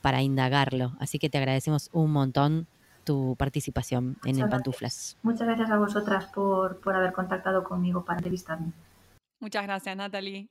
para 0.00 0.22
indagarlo. 0.22 0.94
Así 1.00 1.18
que 1.18 1.30
te 1.30 1.38
agradecemos 1.38 1.90
un 1.92 2.12
montón 2.12 2.68
tu 3.08 3.36
participación 3.36 4.04
en 4.04 4.10
Muchas 4.12 4.26
el 4.26 4.34
gracias. 4.36 4.50
Pantuflas. 4.50 5.16
muchas 5.22 5.46
gracias 5.46 5.70
a 5.70 5.78
vosotras 5.78 6.26
por, 6.26 6.78
por 6.80 6.94
haber 6.94 7.14
contactado 7.14 7.64
conmigo 7.64 8.04
para 8.04 8.18
entrevistarme. 8.18 8.72
Muchas 9.40 9.62
gracias, 9.64 9.96
Natalie. 9.96 10.50